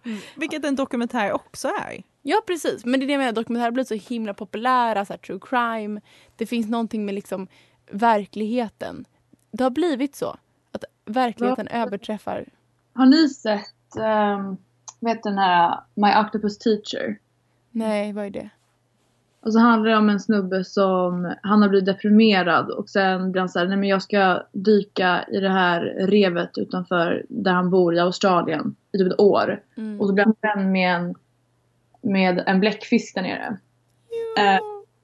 Vilket 0.35 0.65
en 0.65 0.75
dokumentär 0.75 1.31
också 1.31 1.67
är. 1.67 2.03
Ja 2.21 2.41
precis, 2.47 2.85
men 2.85 2.99
det 2.99 3.05
är 3.05 3.07
det 3.07 3.13
jag 3.13 3.19
menar, 3.19 3.31
dokumentärer 3.31 3.65
har 3.65 3.71
blivit 3.71 3.87
så 3.87 4.13
himla 4.13 4.33
populära, 4.33 5.05
så 5.05 5.13
här, 5.13 5.17
true 5.17 5.39
crime. 5.41 6.01
Det 6.35 6.45
finns 6.45 6.69
någonting 6.69 7.05
med 7.05 7.15
liksom 7.15 7.47
verkligheten. 7.91 9.05
Det 9.51 9.63
har 9.63 9.71
blivit 9.71 10.15
så. 10.15 10.37
Att 10.71 10.83
verkligheten 11.05 11.67
överträffar. 11.67 12.45
Har 12.93 13.05
ni 13.05 13.29
sett, 13.29 13.95
um, 13.97 14.57
vet 14.99 15.23
den 15.23 15.37
här 15.37 15.79
My 15.93 16.25
Octopus 16.25 16.57
Teacher? 16.57 17.19
Nej, 17.71 18.13
vad 18.13 18.25
är 18.25 18.29
det? 18.29 18.49
Och 19.45 19.53
så 19.53 19.59
handlar 19.59 19.91
det 19.91 19.97
om 19.97 20.09
en 20.09 20.19
snubbe 20.19 20.63
som, 20.63 21.35
han 21.41 21.61
har 21.61 21.69
blivit 21.69 21.85
deprimerad 21.85 22.71
och 22.71 22.89
sen 22.89 23.31
blir 23.31 23.39
han 23.39 23.49
såhär, 23.49 23.67
nej 23.67 23.77
men 23.77 23.89
jag 23.89 24.01
ska 24.01 24.43
dyka 24.51 25.25
i 25.31 25.39
det 25.39 25.49
här 25.49 25.81
revet 25.99 26.57
utanför 26.57 27.25
där 27.29 27.51
han 27.51 27.69
bor 27.69 27.95
i 27.95 27.99
Australien 27.99 28.75
i 28.91 28.97
typ 28.97 29.07
ett 29.07 29.19
år. 29.19 29.63
Mm. 29.77 30.01
Och 30.01 30.07
så 30.07 30.13
blir 30.13 30.25
han 30.25 30.35
vän 30.41 30.71
med 30.71 30.95
en, 30.95 31.15
med 32.01 32.43
en 32.45 32.59
bläckfisk 32.59 33.15
där 33.15 33.21
nere. 33.21 33.57
Eh, 34.37 34.59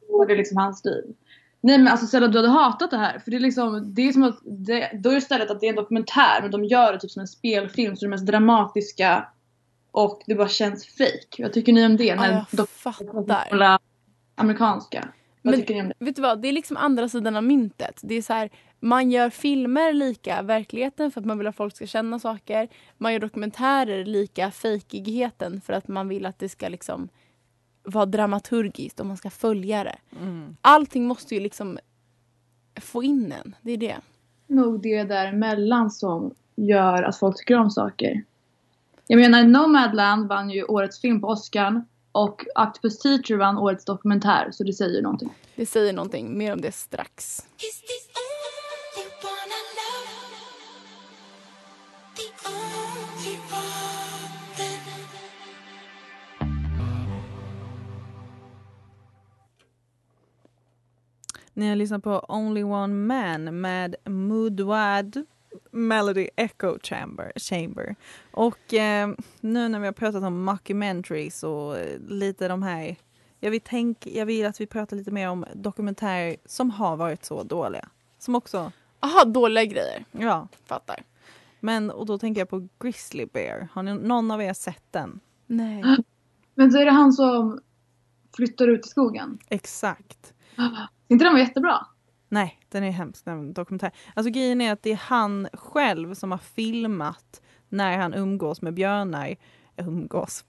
och 0.10 0.27
det 0.27 0.34
är 0.34 0.38
liksom 0.38 0.58
hans 0.58 0.86
liv. 0.86 1.04
Nej 1.62 1.77
men 1.77 1.88
alltså 1.88 2.08
Stella 2.08 2.27
du 2.27 2.38
hade 2.38 2.49
hatat 2.49 2.91
det 2.91 2.97
här. 2.97 3.19
För 3.19 3.32
det 3.32 3.38
är 3.38 3.41
liksom, 3.41 3.93
det 3.93 4.01
är 4.01 4.12
som 4.12 4.23
att, 4.23 4.39
det, 4.43 4.91
då 4.93 5.10
är 5.10 5.13
det 5.13 5.17
istället 5.17 5.51
att 5.51 5.60
det 5.60 5.65
är 5.65 5.69
en 5.69 5.75
dokumentär 5.75 6.41
men 6.41 6.51
de 6.51 6.63
gör 6.63 6.93
det 6.93 6.99
typ 6.99 7.12
som 7.12 7.21
en 7.21 7.27
spelfilm 7.27 7.95
så 7.95 8.06
det 8.06 8.08
är 8.08 8.10
mest 8.10 8.25
dramatiska 8.25 9.27
och 9.91 10.21
det 10.27 10.36
bara 10.36 10.47
känns 10.47 10.86
fake. 10.86 11.43
Vad 11.43 11.54
tycker 11.54 11.73
ni 11.73 11.86
om 11.86 11.97
det? 11.97 12.04
Ja, 12.04 12.15
När 12.15 12.45
jag 12.51 12.69
fattar. 12.69 13.90
Amerikanska. 14.41 15.08
Vad 15.41 15.51
Men- 15.51 15.60
tycker 15.60 15.73
ni 15.73 15.82
om 15.82 15.88
det? 15.88 16.06
Vet 16.06 16.15
du 16.15 16.21
vad, 16.21 16.41
det 16.41 16.47
är 16.47 16.54
liksom 16.54 16.77
andra 16.77 17.10
sidan 17.10 17.36
av 17.36 17.43
myntet. 17.43 17.99
Det 18.04 18.15
är 18.15 18.21
så 18.21 18.34
här, 18.34 18.49
man 18.80 19.12
gör 19.12 19.30
filmer 19.30 19.93
lika 19.93 20.41
verkligheten 20.41 21.12
för 21.12 21.21
att 21.21 21.25
man 21.25 21.38
vill 21.38 21.47
att 21.47 21.56
folk 21.56 21.75
ska 21.75 21.86
känna 21.88 22.19
saker. 22.19 22.67
Man 22.97 23.13
gör 23.13 23.19
dokumentärer 23.19 24.06
lika 24.06 24.51
fejkigheten 24.51 25.62
för 25.62 25.73
att 25.73 25.88
man 25.88 26.08
vill 26.08 26.25
att 26.25 26.39
det 26.39 26.49
ska 26.49 26.67
liksom 26.69 27.10
vara 27.84 28.06
dramaturgiskt 28.06 28.99
och 28.99 29.06
man 29.06 29.17
ska 29.17 29.30
följa 29.30 29.84
det. 29.84 29.97
Mm. 30.21 30.58
Allting 30.62 31.08
måste 31.08 31.36
ju 31.36 31.41
liksom 31.41 31.80
få 32.82 33.04
in 33.04 33.34
en. 33.43 33.56
Det 33.62 33.71
är 33.71 33.77
det. 33.77 33.97
nog 34.47 34.82
det 34.82 35.04
däremellan 35.04 35.91
som 35.91 36.34
gör 36.56 37.04
att 37.04 37.17
folk 37.19 37.38
tycker 37.38 37.58
om 37.58 37.69
saker. 37.71 38.23
Jag 39.08 39.19
menar 39.19 39.43
Nomadland 39.43 40.27
vann 40.27 40.49
ju 40.49 40.63
årets 40.63 41.01
film 41.01 41.21
på 41.21 41.27
Oscar. 41.27 41.84
Och 42.12 42.45
Octopus 42.56 43.00
Teacher 43.00 43.38
vann 43.38 43.58
årets 43.58 43.86
dokumentär 43.86 44.50
så 44.52 44.63
det 44.63 44.74
säger 44.74 45.02
någonting. 45.02 45.34
Det 45.56 45.65
säger 45.65 45.93
någonting. 45.93 46.38
Mer 46.38 46.54
om 46.54 46.62
det 46.62 46.71
strax. 46.71 47.45
Ni 61.54 61.69
har 61.69 61.76
lyssnat 61.76 62.04
på 62.04 62.26
Only 62.28 62.63
One 62.63 62.93
Man 62.93 63.62
med 63.62 63.95
Mudwad 64.06 65.26
Melody 65.71 66.29
Echo 66.36 66.77
Chamber. 66.84 67.31
Chamber. 67.36 67.95
Och 68.31 68.73
eh, 68.73 69.10
nu 69.41 69.69
när 69.69 69.79
vi 69.79 69.86
har 69.86 69.93
pratat 69.93 70.23
om 70.23 70.43
mockumentaries 70.43 71.43
och 71.43 71.77
eh, 71.77 71.99
lite 72.07 72.47
de 72.47 72.63
här 72.63 72.95
jag 73.43 73.51
vill, 73.51 73.62
tänk, 73.63 74.07
jag 74.07 74.25
vill 74.25 74.45
att 74.45 74.62
vi 74.62 74.67
pratar 74.67 74.97
lite 74.97 75.12
mer 75.12 75.29
om 75.29 75.45
dokumentärer 75.53 76.36
som 76.45 76.69
har 76.71 76.97
varit 76.97 77.25
så 77.25 77.43
dåliga. 77.43 77.89
Som 78.19 78.36
också, 78.36 78.71
Aha, 78.99 79.25
dåliga 79.25 79.65
grejer. 79.65 80.05
ja. 80.12 80.47
Fattar. 80.65 81.03
Men 81.60 81.91
och 81.91 82.05
då 82.05 82.17
tänker 82.17 82.41
jag 82.41 82.49
på 82.49 82.67
Grizzly 82.79 83.25
Bear. 83.25 83.67
Har 83.73 83.84
ni, 83.84 83.93
någon 83.93 84.31
av 84.31 84.41
er 84.41 84.53
sett 84.53 84.84
den? 84.91 85.19
Nej. 85.47 85.84
Men 86.55 86.71
så 86.71 86.77
är 86.77 86.86
det 86.86 86.91
han 86.91 87.13
som 87.13 87.62
flyttar 88.36 88.67
ut 88.67 88.86
i 88.86 88.89
skogen. 88.89 89.38
Exakt. 89.49 90.34
inte 91.07 91.25
den 91.25 91.34
var 91.34 91.39
jättebra? 91.39 91.86
Nej, 92.34 92.60
den 92.70 92.84
är 92.84 92.91
hemsk, 92.91 93.26
den 93.26 93.54
dokumentär. 93.54 93.91
Alltså 94.13 94.32
grejen 94.32 94.62
är 94.62 94.72
att 94.72 94.84
det 94.84 94.91
är 94.91 94.96
han 94.96 95.48
själv 95.54 96.13
som 96.13 96.32
har 96.32 96.38
filmat 96.38 97.41
när 97.70 97.98
han 97.98 98.13
umgås 98.13 98.62
med 98.62 98.74
björnar. 98.74 99.36
Eh, 99.76 99.88
umgås. 99.88 100.46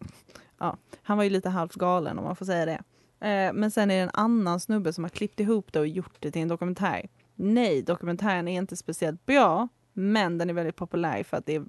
Ja, 0.59 0.77
han 1.03 1.17
var 1.17 1.25
ju 1.25 1.31
lite 1.31 1.49
halvt 1.49 1.75
galen 1.75 2.19
om 2.19 2.25
man 2.25 2.37
får 2.37 2.47
säga 2.47 2.67
det. 2.67 2.83
Eh, 3.29 3.53
men 3.53 3.71
sen 3.71 3.91
är 3.91 3.95
det 3.95 4.03
en 4.03 4.11
annan 4.13 4.61
snubbe 4.61 4.93
som 4.93 5.05
har 5.05 5.09
klippt 5.09 5.41
ihop 5.41 5.73
det 5.73 5.81
och 5.81 5.87
gjort 5.87 6.17
det 6.19 6.31
till 6.31 6.43
en 6.43 6.49
dokumentär. 6.49 7.09
Nej, 7.35 7.83
dokumentären 7.83 8.49
är 8.49 8.59
inte 8.59 8.77
speciellt 8.77 9.27
bra, 9.27 9.69
men 9.93 10.39
den 10.39 10.51
är 10.51 10.55
väldigt 10.55 10.77
populär 10.77 11.23
för 11.23 11.37
att 11.37 11.47
det 11.47 11.55
är 11.55 11.65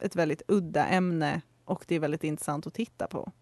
ett 0.00 0.16
väldigt 0.16 0.42
udda 0.48 0.86
ämne 0.86 1.40
och 1.64 1.84
det 1.88 1.94
är 1.94 2.00
väldigt 2.00 2.24
intressant 2.24 2.66
att 2.66 2.74
titta 2.74 3.06
på. 3.06 3.32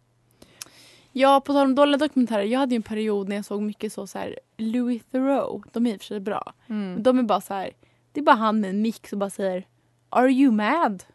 Ja, 1.19 1.41
på 1.41 1.53
tal 1.53 1.65
om 1.67 1.75
dåliga 1.75 1.99
dokumentärer. 1.99 2.43
Jag 2.43 2.59
hade 2.59 2.77
en 2.77 2.83
period 2.83 3.29
när 3.29 3.37
jag 3.37 3.45
såg 3.45 3.63
mycket 3.63 3.93
så, 3.93 4.07
så 4.07 4.19
här, 4.19 4.39
Louis 4.57 5.03
Theroux. 5.05 5.69
De 5.73 5.87
är 5.87 5.95
i 5.95 5.97
och 5.97 6.01
för 6.01 6.07
sig 6.07 6.21
bra. 6.21 6.53
Men 6.67 7.03
de 7.03 7.19
är 7.19 7.23
bara 7.23 7.41
så 7.41 7.55
här. 7.55 7.71
Det 8.13 8.21
är 8.21 8.25
bara 8.25 8.37
han 8.37 8.61
med 8.61 8.71
en 8.71 8.83
mix 8.83 9.13
och 9.13 9.19
bara 9.19 9.31
säger 9.31 9.67
Are 10.09 10.31
you 10.31 10.53
mad? 10.53 11.05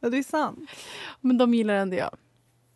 Ja, 0.00 0.08
det 0.08 0.18
är 0.18 0.22
sant. 0.22 0.70
Men 1.20 1.38
de 1.38 1.54
gillar 1.54 1.74
ändå 1.74 1.96
jag. 1.96 2.10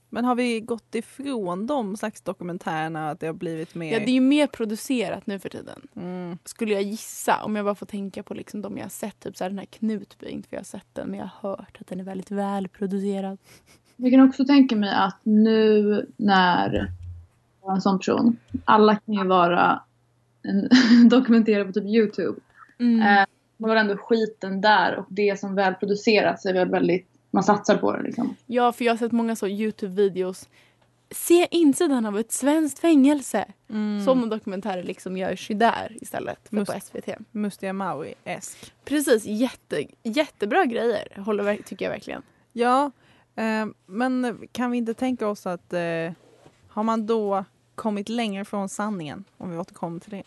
Men 0.09 0.25
har 0.25 0.35
vi 0.35 0.61
gått 0.61 0.95
ifrån 0.95 1.67
de 1.67 1.97
slags 1.97 2.21
dokumentärerna 2.21 3.11
att 3.11 3.21
det 3.21 3.27
har 3.27 3.35
blivit 3.35 3.75
mer... 3.75 3.93
Ja, 3.93 3.99
det 3.99 4.11
är 4.11 4.15
ju 4.15 4.21
mer 4.21 4.47
producerat 4.47 5.27
nu 5.27 5.39
för 5.39 5.49
tiden. 5.49 5.89
mm. 5.97 6.39
Skulle 6.45 6.75
jag 6.75 6.83
gissa. 6.83 7.45
Om 7.45 7.57
jag 7.57 7.65
bara 7.65 7.75
får 7.75 7.87
tänka 7.87 8.23
på 8.23 8.35
liksom 8.35 8.63
de 8.63 8.77
jag 8.77 8.85
har 8.85 8.91
sett. 8.91 9.21
Typ 9.21 9.37
så 9.37 9.45
här, 9.45 9.51
den 9.51 9.59
här 9.59 9.67
Knutby. 9.67 10.27
Inte 10.29 10.49
för 10.49 10.57
jag 10.57 10.61
har 10.61 10.65
sett 10.65 10.95
den 10.95 11.09
men 11.09 11.19
jag 11.19 11.31
har 11.35 11.51
hört 11.51 11.77
att 11.81 11.87
den 11.87 12.01
är 12.01 12.05
väldigt 12.05 12.31
välproducerad. 12.31 13.39
Jag 14.03 14.11
kan 14.11 14.29
också 14.29 14.45
tänka 14.45 14.77
mig 14.77 14.91
att 14.95 15.19
nu 15.23 16.07
när 16.17 16.93
en 17.69 17.81
sån 17.81 17.99
person, 17.99 18.37
alla 18.65 18.97
kan 18.97 19.15
ju 19.15 19.25
vara 19.25 19.81
en, 20.43 20.69
dokumenterade 21.09 21.65
på 21.65 21.73
typ 21.73 21.85
Youtube. 21.85 22.41
Eh, 22.79 23.27
man 23.57 23.71
har 23.71 23.77
ändå 23.77 23.97
skiten 23.97 24.61
där 24.61 24.97
och 24.97 25.07
det 25.09 25.41
som 25.41 25.55
väl 25.55 25.75
produceras 25.75 26.47
är 26.47 26.53
väl 26.53 26.69
väldigt, 26.69 27.07
man 27.31 27.43
satsar 27.43 27.77
på 27.77 27.97
det 27.97 28.03
liksom. 28.03 28.37
Ja, 28.47 28.73
för 28.73 28.85
jag 28.85 28.93
har 28.93 28.97
sett 28.97 29.13
många 29.13 29.37
så 29.37 29.47
Youtube-videos. 29.47 30.49
Se 31.11 31.47
insidan 31.51 32.07
av 32.07 32.19
ett 32.19 32.33
svenskt 32.33 32.79
fängelse. 32.79 33.45
Mm. 33.71 34.05
Sådana 34.05 34.27
dokumentärer 34.27 34.83
liksom 34.83 35.17
görs 35.17 35.51
ju 35.51 35.55
där 35.55 35.97
istället 36.01 36.39
för 36.49 36.57
på 36.57 36.73
Must- 36.73 36.81
SVT. 36.81 37.09
Mustiga 37.33 37.73
Maui-esk. 37.73 38.73
Precis, 38.85 39.25
jätte, 39.25 39.85
jättebra 40.03 40.65
grejer 40.65 41.21
håller, 41.21 41.57
tycker 41.57 41.85
jag 41.85 41.93
verkligen. 41.93 42.23
Ja, 42.53 42.91
eh, 43.37 43.67
men 43.87 44.39
kan 44.53 44.71
vi 44.71 44.79
inte 44.79 44.95
tänka 44.95 45.29
oss 45.29 45.47
att 45.47 45.73
eh, 45.73 46.13
har 46.69 46.83
man 46.83 47.07
då 47.07 47.45
kommit 47.75 48.09
längre 48.09 48.45
från 48.45 48.69
sanningen, 48.69 49.25
om 49.39 49.51
vi 49.51 49.57
återkommer 49.59 50.01
till 50.01 50.11
det? 50.11 50.23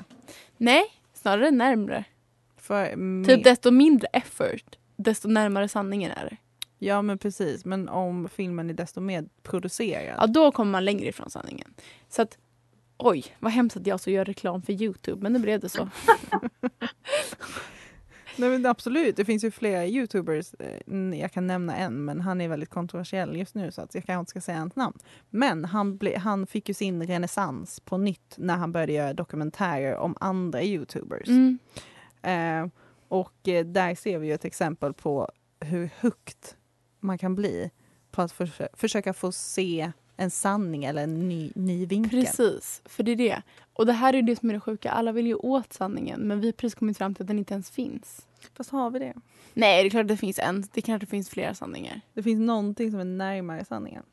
Nej, 0.58 0.84
snarare 1.14 1.52
närmre. 1.52 2.04
För 2.58 2.86
Typ 2.88 2.98
mer- 2.98 3.44
desto 3.44 3.72
mindre 3.72 4.08
effort, 4.08 4.76
desto 4.96 5.28
närmare 5.28 5.68
sanningen 5.68 6.12
är 6.12 6.26
det. 6.26 6.38
Ja, 6.80 7.02
men 7.02 7.18
precis. 7.18 7.66
Men 7.66 7.90
om 7.90 8.30
filmen 8.30 8.70
är 8.70 8.74
desto 8.74 9.02
mer 9.02 9.26
producerad. 9.44 10.18
Ja, 10.22 10.28
då 10.28 10.52
kommer 10.52 10.72
man 10.72 10.86
längre 10.86 11.08
ifrån 11.08 11.30
sanningen. 11.30 11.74
Så 12.10 12.22
att, 12.22 12.38
oj, 12.98 13.26
vad 13.40 13.52
hemskt 13.52 13.78
att 13.78 13.88
jag 13.88 14.00
så 14.00 14.12
gör 14.12 14.26
reklam 14.26 14.62
för 14.62 14.74
Youtube, 14.74 15.22
men 15.24 15.34
nu 15.34 15.40
blev 15.40 15.60
det 15.60 15.70
så. 15.70 15.90
Nej, 18.38 18.50
men 18.50 18.66
absolut, 18.66 19.16
det 19.18 19.26
finns 19.26 19.44
ju 19.44 19.52
flera 19.52 19.86
youtubers. 19.86 20.54
eh, 20.60 21.20
Jag 21.20 21.32
kan 21.32 21.48
nämna 21.48 21.76
en, 21.76 22.06
men 22.06 22.22
han 22.22 22.42
är 22.42 22.48
väldigt 22.48 22.70
kontroversiell 22.70 23.36
just 23.36 23.56
nu 23.56 23.72
så 23.72 23.82
att 23.82 23.96
jag 23.96 24.06
kanske 24.06 24.20
inte 24.20 24.30
ska 24.30 24.42
säga 24.42 24.58
hans 24.58 24.76
namn. 24.76 24.98
Men 25.30 25.66
han, 25.66 25.98
ble, 25.98 26.18
han 26.18 26.48
fick 26.48 26.68
ju 26.68 26.74
sin 26.74 27.08
renässans 27.08 27.80
på 27.80 27.98
nytt 27.98 28.36
när 28.38 28.56
han 28.56 28.72
började 28.72 28.94
göra 28.94 29.14
dokumentärer 29.14 29.96
om 29.98 30.16
andra 30.20 30.64
youtubers. 30.64 31.28
Mm. 31.28 31.60
Eh, 32.22 32.72
och 33.08 33.48
eh, 33.48 33.66
där 33.66 33.96
ser 33.96 34.20
vi 34.20 34.28
ju 34.28 34.34
ett 34.34 34.46
exempel 34.46 34.94
på 34.94 35.30
hur 35.60 35.90
högt 36.00 36.58
man 37.00 37.18
kan 37.18 37.36
bli 37.36 37.72
på 38.12 38.22
att 38.22 38.32
försö- 38.32 38.68
försöka 38.74 39.14
få 39.14 39.32
se 39.32 39.92
en 40.18 40.32
sanning 40.32 40.86
eller 40.86 41.04
en 41.04 41.30
ny, 41.30 41.52
ny 41.56 41.86
vinkel. 41.86 42.22
Precis, 42.22 42.82
för 42.86 43.04
det 43.04 43.12
är 43.12 43.16
det. 43.16 43.42
Och 43.74 43.86
det 43.86 43.94
här 43.94 44.14
är 44.14 44.22
det 44.22 44.36
som 44.36 44.50
är 44.50 44.54
det 44.54 44.60
sjuka. 44.60 44.92
Alla 44.92 45.12
vill 45.12 45.28
ju 45.28 45.36
åt 45.36 45.74
sanningen, 45.74 46.22
men 46.22 46.40
vi 46.40 46.48
har 46.48 46.52
precis 46.52 46.76
kommit 46.76 46.98
fram 46.98 47.16
till 47.16 47.24
att 47.24 47.28
den 47.28 47.40
inte 47.40 47.54
ens 47.54 47.72
finns. 47.72 48.28
Fast 48.54 48.70
har 48.70 48.90
vi 48.90 49.00
det? 49.00 49.14
Nej, 49.54 49.84
det 49.84 49.88
är 49.88 49.90
klart 49.90 50.02
att 50.02 50.08
det 50.08 50.18
finns 50.18 50.40
en. 50.40 50.64
Det 50.74 50.90
att 50.90 51.00
det 51.00 51.06
finns 51.06 51.30
flera 51.30 51.54
sanningar. 51.54 52.02
Det 52.14 52.24
finns 52.24 52.40
någonting 52.40 52.92
som 52.92 53.00
är 53.00 53.06
närmare 53.06 53.66
sanningen. 53.66 54.04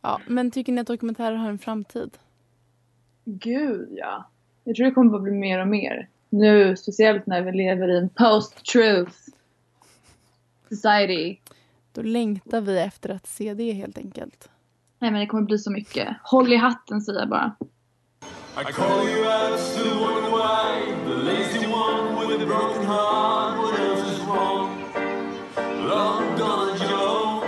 Ja, 0.00 0.20
men 0.26 0.50
tycker 0.50 0.72
ni 0.72 0.80
att 0.80 0.86
dokumentärer 0.86 1.36
har 1.36 1.48
en 1.48 1.58
framtid? 1.58 2.18
Gud 3.24 3.88
ja. 3.90 4.30
Jag 4.64 4.76
tror 4.76 4.86
det 4.86 4.92
kommer 4.92 5.10
bara 5.10 5.22
bli 5.22 5.32
mer 5.32 5.60
och 5.60 5.68
mer. 5.68 6.08
Nu, 6.28 6.76
speciellt 6.76 7.26
när 7.26 7.42
vi 7.42 7.52
lever 7.52 7.88
i 7.88 7.98
en 7.98 8.08
post-truth 8.08 9.16
society. 10.68 11.36
Då 11.92 12.02
längtar 12.02 12.60
vi 12.60 12.78
efter 12.78 13.10
att 13.10 13.26
se 13.26 13.54
det 13.54 13.72
helt 13.72 13.98
enkelt. 13.98 14.50
Nej 15.00 15.10
men 15.10 15.20
det 15.20 15.26
kommer 15.26 15.42
bli 15.42 15.58
så 15.58 15.70
mycket. 15.70 16.08
Håll 16.22 16.52
i 16.52 16.56
hatten 16.56 17.00
säger 17.00 17.18
jag 17.18 17.28
bara. 17.28 17.56
I 18.60 18.72
call 18.72 19.08
you 19.08 19.26
out, 19.26 19.60
still 19.60 19.98
wondering 19.98 20.32
why. 20.32 20.92
The 21.04 21.14
lazy 21.14 21.66
one 21.66 22.28
with 22.28 22.42
a 22.42 22.46
broken 22.46 22.86
heart. 22.86 23.58
What 23.58 23.80
else 23.80 24.12
is 24.12 24.20
wrong? 24.26 24.82
Long 25.88 26.38
gone 26.38 26.78
Joe. 26.90 27.42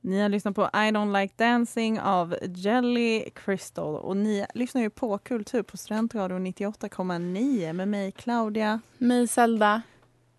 Ni 0.00 0.20
har 0.20 0.28
lyssnat 0.28 0.54
på 0.54 0.62
I 0.62 0.90
don't 0.90 1.20
like 1.20 1.34
dancing 1.36 2.00
av 2.00 2.36
Jelly 2.42 3.30
Crystal 3.34 3.96
och 3.96 4.16
ni 4.16 4.46
lyssnar 4.54 4.82
ju 4.82 4.90
på 4.90 5.18
Kultur 5.18 5.62
på 5.62 5.76
Studentradion 5.76 6.46
98,9 6.46 7.72
med 7.72 7.88
mig 7.88 8.12
Claudia. 8.12 8.80
Mig 8.98 9.28
Zelda. 9.28 9.82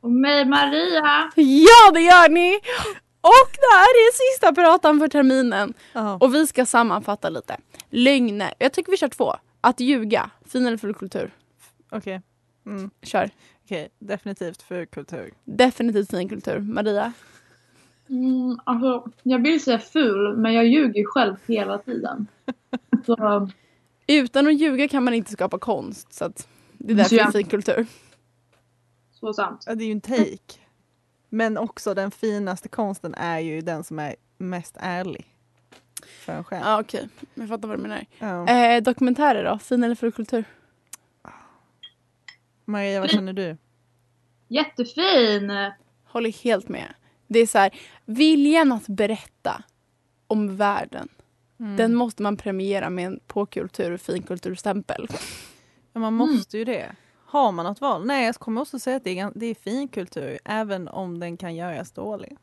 Och 0.01 0.11
mig 0.11 0.45
Maria! 0.45 1.31
Ja, 1.35 1.91
det 1.93 2.01
gör 2.01 2.29
ni! 2.29 2.59
Och 3.21 3.51
det 3.51 3.75
här 3.75 3.85
är 3.85 4.33
sista 4.33 4.53
pratan 4.53 4.99
för 4.99 5.07
terminen. 5.07 5.73
Ja. 5.93 6.17
Och 6.21 6.35
vi 6.35 6.47
ska 6.47 6.65
sammanfatta 6.65 7.29
lite. 7.29 7.57
Lögner. 7.89 8.53
Jag 8.59 8.73
tycker 8.73 8.91
vi 8.91 8.97
kör 8.97 9.07
två. 9.07 9.35
Att 9.61 9.79
ljuga. 9.79 10.29
Fin 10.45 10.65
eller 10.65 10.77
full 10.77 10.93
kultur. 10.93 11.31
Okej. 11.91 12.21
Mm. 12.65 12.89
Kör. 13.03 13.29
Okej, 13.65 13.89
definitivt 13.99 14.61
för 14.61 14.85
kultur. 14.85 15.33
Definitivt 15.43 16.09
fin 16.11 16.29
kultur. 16.29 16.59
Maria. 16.59 17.13
Mm, 18.09 18.59
alltså, 18.63 19.11
jag 19.23 19.43
vill 19.43 19.63
säga 19.63 19.79
ful 19.79 20.37
men 20.37 20.53
jag 20.53 20.67
ljuger 20.67 20.99
ju 20.99 21.05
själv 21.05 21.35
hela 21.47 21.77
tiden. 21.77 22.27
Så, 23.05 23.49
Utan 24.07 24.47
att 24.47 24.53
ljuga 24.53 24.87
kan 24.87 25.03
man 25.03 25.13
inte 25.13 25.31
skapa 25.31 25.59
konst. 25.59 26.13
Så 26.13 26.25
att 26.25 26.47
det 26.77 26.93
är 26.93 26.97
därför 26.97 27.15
det 27.15 27.21
är 27.21 27.31
fin 27.31 27.45
kultur. 27.45 27.85
så 29.13 29.33
sant. 29.33 29.63
Ja, 29.67 29.75
det 29.75 29.83
är 29.83 29.85
ju 29.85 29.91
en 29.91 30.01
take. 30.01 30.60
Men 31.33 31.57
också 31.57 31.93
den 31.93 32.11
finaste 32.11 32.69
konsten 32.69 33.13
är 33.13 33.39
ju 33.39 33.61
den 33.61 33.83
som 33.83 33.99
är 33.99 34.15
mest 34.37 34.77
ärlig. 34.79 35.35
För 36.05 36.33
en 36.33 36.43
själv. 36.43 36.65
Ja, 36.65 36.79
okej. 36.79 37.09
Jag 37.33 37.49
fattar 37.49 37.67
vad 37.67 37.77
du 37.77 37.81
menar. 37.81 38.05
Ja. 38.19 38.47
Eh, 38.47 38.83
dokumentärer 38.83 39.43
då? 39.43 39.59
Fin 39.59 39.83
eller 39.83 39.95
full 39.95 40.11
kultur? 40.11 40.43
Maria, 42.65 42.99
vad 42.99 43.09
känner 43.09 43.33
du? 43.33 43.57
Jättefin! 44.47 45.51
Håller 46.05 46.43
helt 46.43 46.69
med. 46.69 46.93
Det 47.27 47.39
är 47.39 47.47
så 47.47 47.57
här, 47.57 47.79
viljan 48.05 48.71
att 48.71 48.87
berätta 48.87 49.63
om 50.27 50.55
världen. 50.55 51.09
Mm. 51.59 51.77
Den 51.77 51.95
måste 51.95 52.23
man 52.23 52.37
premiera 52.37 52.89
med 52.89 53.05
en 53.05 53.19
påkultur 53.27 53.91
och 53.91 54.01
finkulturstämpel. 54.01 55.07
Ja, 55.93 55.99
man 55.99 56.13
måste 56.13 56.57
ju 56.57 56.65
det. 56.65 56.95
Har 57.31 57.51
man 57.51 57.65
något 57.65 57.81
val? 57.81 58.05
Nej, 58.05 58.25
jag 58.25 58.35
kommer 58.35 58.61
också 58.61 58.79
säga 58.79 58.97
att 58.97 59.03
det 59.03 59.19
är, 59.19 59.31
det 59.35 59.45
är 59.45 59.55
fin 59.55 59.87
kultur, 59.87 60.39
även 60.45 60.87
om 60.87 61.19
den 61.19 61.37
kan 61.37 61.55
göras 61.55 61.91
dålig. 61.91 62.37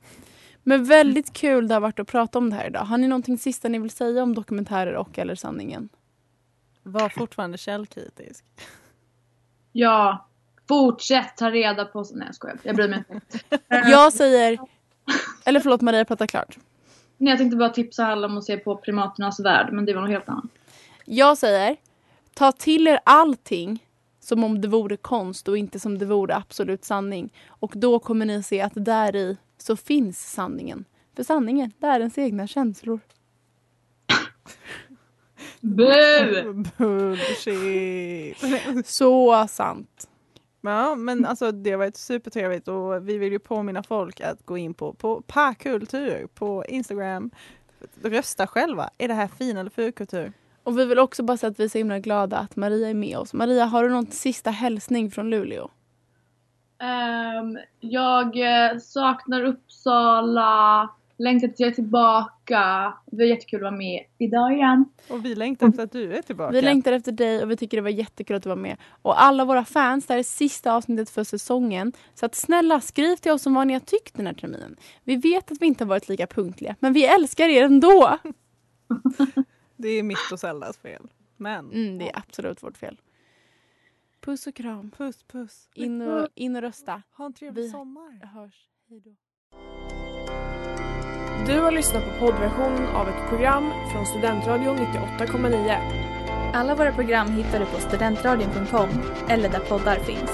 Men 0.63 0.85
väldigt 0.85 1.33
kul 1.33 1.69
det 1.69 1.75
har 1.75 1.81
varit 1.81 1.99
att 1.99 2.09
prata 2.09 2.39
om 2.39 2.51
det 2.51 2.57
här 2.57 2.67
idag. 2.67 2.81
Har 2.81 2.99
ni 2.99 3.09
någonting 3.09 3.39
sista 3.39 3.69
ni 3.69 3.79
vill 3.79 3.91
säga 3.91 4.23
om 4.23 4.35
dokumentärer 4.35 4.95
och 4.95 5.19
eller 5.19 5.35
sanningen? 5.35 5.89
Var 6.83 7.09
fortfarande 7.09 7.59
källkritisk. 7.59 8.45
Ja, 9.73 10.27
fortsätt 10.69 11.37
ta 11.37 11.51
reda 11.51 11.85
på... 11.85 12.05
Nej 12.13 12.27
jag 12.27 12.35
skojar, 12.35 12.59
jag 12.63 12.77
bryr 12.77 12.89
mig 12.89 13.05
inte. 13.11 13.41
Jag 13.69 14.13
säger... 14.13 14.59
Eller 15.45 15.61
förlåt 15.61 15.81
Maria, 15.81 16.05
prata 16.05 16.27
klart. 16.27 16.59
Nej, 17.17 17.31
jag 17.31 17.39
tänkte 17.39 17.57
bara 17.57 17.69
tipsa 17.69 18.07
alla 18.07 18.27
om 18.27 18.39
att 18.39 18.45
se 18.45 18.57
på 18.57 18.77
Primaternas 18.77 19.41
värld, 19.41 19.73
men 19.73 19.85
det 19.85 19.95
var 19.95 20.01
något 20.01 20.11
helt 20.11 20.29
annat. 20.29 20.45
Jag 21.05 21.39
säger, 21.39 21.77
ta 22.35 22.53
till 22.53 22.89
er 22.89 23.01
allting 23.05 23.85
som 24.29 24.45
om 24.45 24.61
det 24.61 24.69
vore 24.69 24.97
konst 24.97 25.49
och 25.49 25.59
inte 25.59 25.81
som 25.81 25.99
det 25.99 26.07
vore 26.07 26.37
absolut 26.37 26.85
sanning. 26.85 27.33
Och 27.49 27.73
då 27.77 27.99
kommer 27.99 28.27
ni 28.27 28.43
se 28.43 28.61
att 28.61 28.73
där 28.75 29.17
i 29.17 29.37
så 29.59 29.77
finns 29.77 30.33
sanningen. 30.33 30.85
För 31.17 31.23
sanningen, 31.23 31.73
det 31.79 31.87
är 31.87 31.99
ens 32.01 32.19
egna 32.19 32.47
känslor. 32.47 33.01
Bu! 35.61 36.65
Bullshit. 36.77 38.37
Så 38.87 39.47
sant. 39.49 40.09
Ja, 40.61 40.95
men 40.95 41.27
alltså 41.27 41.53
det 41.53 41.71
har 41.71 41.79
varit 41.79 41.97
supertrevligt 41.97 42.69
och 42.69 43.09
vi 43.09 43.19
vill 43.19 43.33
ju 43.33 43.39
påminna 43.39 43.83
folk 43.83 44.21
att 44.21 44.47
gå 44.47 44.59
in 44.59 44.75
på, 44.75 44.93
på 44.93 45.23
Parkultur 45.23 46.27
på 46.35 46.65
Instagram. 46.69 47.31
Rösta 48.03 48.47
själva. 48.47 48.91
Är 48.99 49.09
det 49.09 49.15
här 49.15 49.29
fin 49.29 49.57
eller 49.57 49.71
ful-kultur? 49.71 50.33
Och 50.69 50.79
vi 50.79 50.85
vill 50.85 50.99
också 50.99 51.23
bara 51.23 51.37
säga 51.37 51.51
att 51.51 51.61
vi 51.61 51.65
är 51.65 51.69
så 51.69 51.79
himla 51.79 51.99
glada 51.99 52.39
att 52.39 52.57
Maria 52.57 52.89
är 52.89 52.95
med 52.95 53.19
oss. 53.19 53.35
Maria, 53.35 53.65
har 53.65 53.83
du 53.83 53.91
någon 53.91 54.07
sista 54.07 54.51
hälsning 54.51 55.11
från 55.11 55.31
Luleå? 55.31 55.71
Ehm, 56.83 57.59
jag 57.81 58.27
eh, 58.37 58.79
saknar 58.79 59.45
Uppsala, 59.45 60.89
längtar 61.19 61.49
till 61.49 61.55
att 61.55 61.61
jag 61.61 61.69
är 61.69 61.75
tillbaka. 61.75 62.95
Det 63.07 63.17
var 63.17 63.25
jättekul 63.25 63.59
att 63.59 63.63
vara 63.63 63.77
med 63.77 64.05
idag 64.19 64.53
igen. 64.53 64.85
Och 65.11 65.25
vi 65.25 65.35
längtar 65.35 65.69
efter 65.69 65.83
att 65.83 65.93
du 65.93 66.17
är 66.17 66.23
tillbaka. 66.23 66.53
Vi 66.53 66.63
längtar 66.63 66.93
efter 66.93 67.13
dig 67.13 67.43
och 67.43 67.51
vi 67.51 67.57
tycker 67.57 67.77
det 67.77 67.83
var 67.83 67.91
jättekul 67.91 68.37
att 68.37 68.43
du 68.43 68.49
var 68.49 68.57
med. 68.57 68.77
Och 69.03 69.23
alla 69.23 69.45
våra 69.45 69.65
fans, 69.65 70.07
det 70.07 70.15
här 70.15 70.19
är 70.19 70.23
sista 70.23 70.73
avsnittet 70.73 71.11
för 71.11 71.25
säsongen. 71.25 71.93
Så 72.15 72.27
att 72.27 72.35
snälla 72.35 72.81
skriv 72.81 73.17
till 73.17 73.33
oss 73.33 73.47
om 73.47 73.55
vad 73.55 73.67
ni 73.67 73.73
har 73.73 73.81
tyckt 73.81 74.17
den 74.17 74.27
här 74.27 74.35
terminen. 74.35 74.77
Vi 75.05 75.17
vet 75.17 75.53
att 75.53 75.59
vi 75.61 75.67
inte 75.67 75.85
har 75.85 75.89
varit 75.89 76.09
lika 76.09 76.27
punktliga, 76.27 76.75
men 76.81 76.93
vi 76.93 77.07
älskar 77.07 77.49
er 77.49 77.65
ändå. 77.65 78.19
Det 79.79 79.89
är 79.89 80.03
mitt 80.03 80.33
och 80.33 80.41
Zeldas 80.41 80.79
fel. 80.79 81.09
Men 81.37 81.73
Mm, 81.73 81.99
det 81.99 82.09
är 82.11 82.19
absolut 82.19 82.63
vårt 82.63 82.77
fel. 82.77 83.01
Puss 84.21 84.47
och 84.47 84.55
kram. 84.55 84.91
puss 84.91 85.23
puss. 85.23 85.69
In 85.75 86.03
och, 86.03 86.29
in 86.35 86.57
och 86.57 86.63
rösta. 86.63 87.03
Ha 87.17 87.27
en 87.27 87.33
trevlig 87.35 87.63
Vi- 87.63 87.71
sommar. 87.71 88.27
Hörs. 88.35 88.69
Hej 88.89 89.01
då. 89.01 89.11
Du 91.47 91.61
har 91.61 91.73
lyssnat 91.73 92.05
på 92.05 92.11
poddversion 92.27 92.87
av 92.87 93.09
ett 93.09 93.29
program 93.29 93.71
från 93.93 94.07
Studentradion 94.07 94.77
98,9. 94.77 96.53
Alla 96.55 96.75
våra 96.75 96.93
program 96.93 97.29
hittar 97.31 97.59
du 97.61 97.67
på 97.67 97.81
studentradion.com 97.81 98.89
eller 99.29 99.49
där 99.49 99.61
poddar 99.61 99.97
finns. 99.97 100.31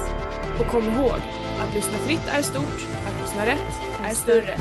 Och 0.60 0.66
kom 0.66 0.84
ihåg, 0.84 1.18
att 1.60 1.74
lyssna 1.74 1.98
fritt 1.98 2.26
är 2.28 2.42
stort, 2.42 2.86
att 3.06 3.20
lyssna 3.22 3.46
rätt 3.46 3.72
är 4.04 4.14
större. 4.14 4.56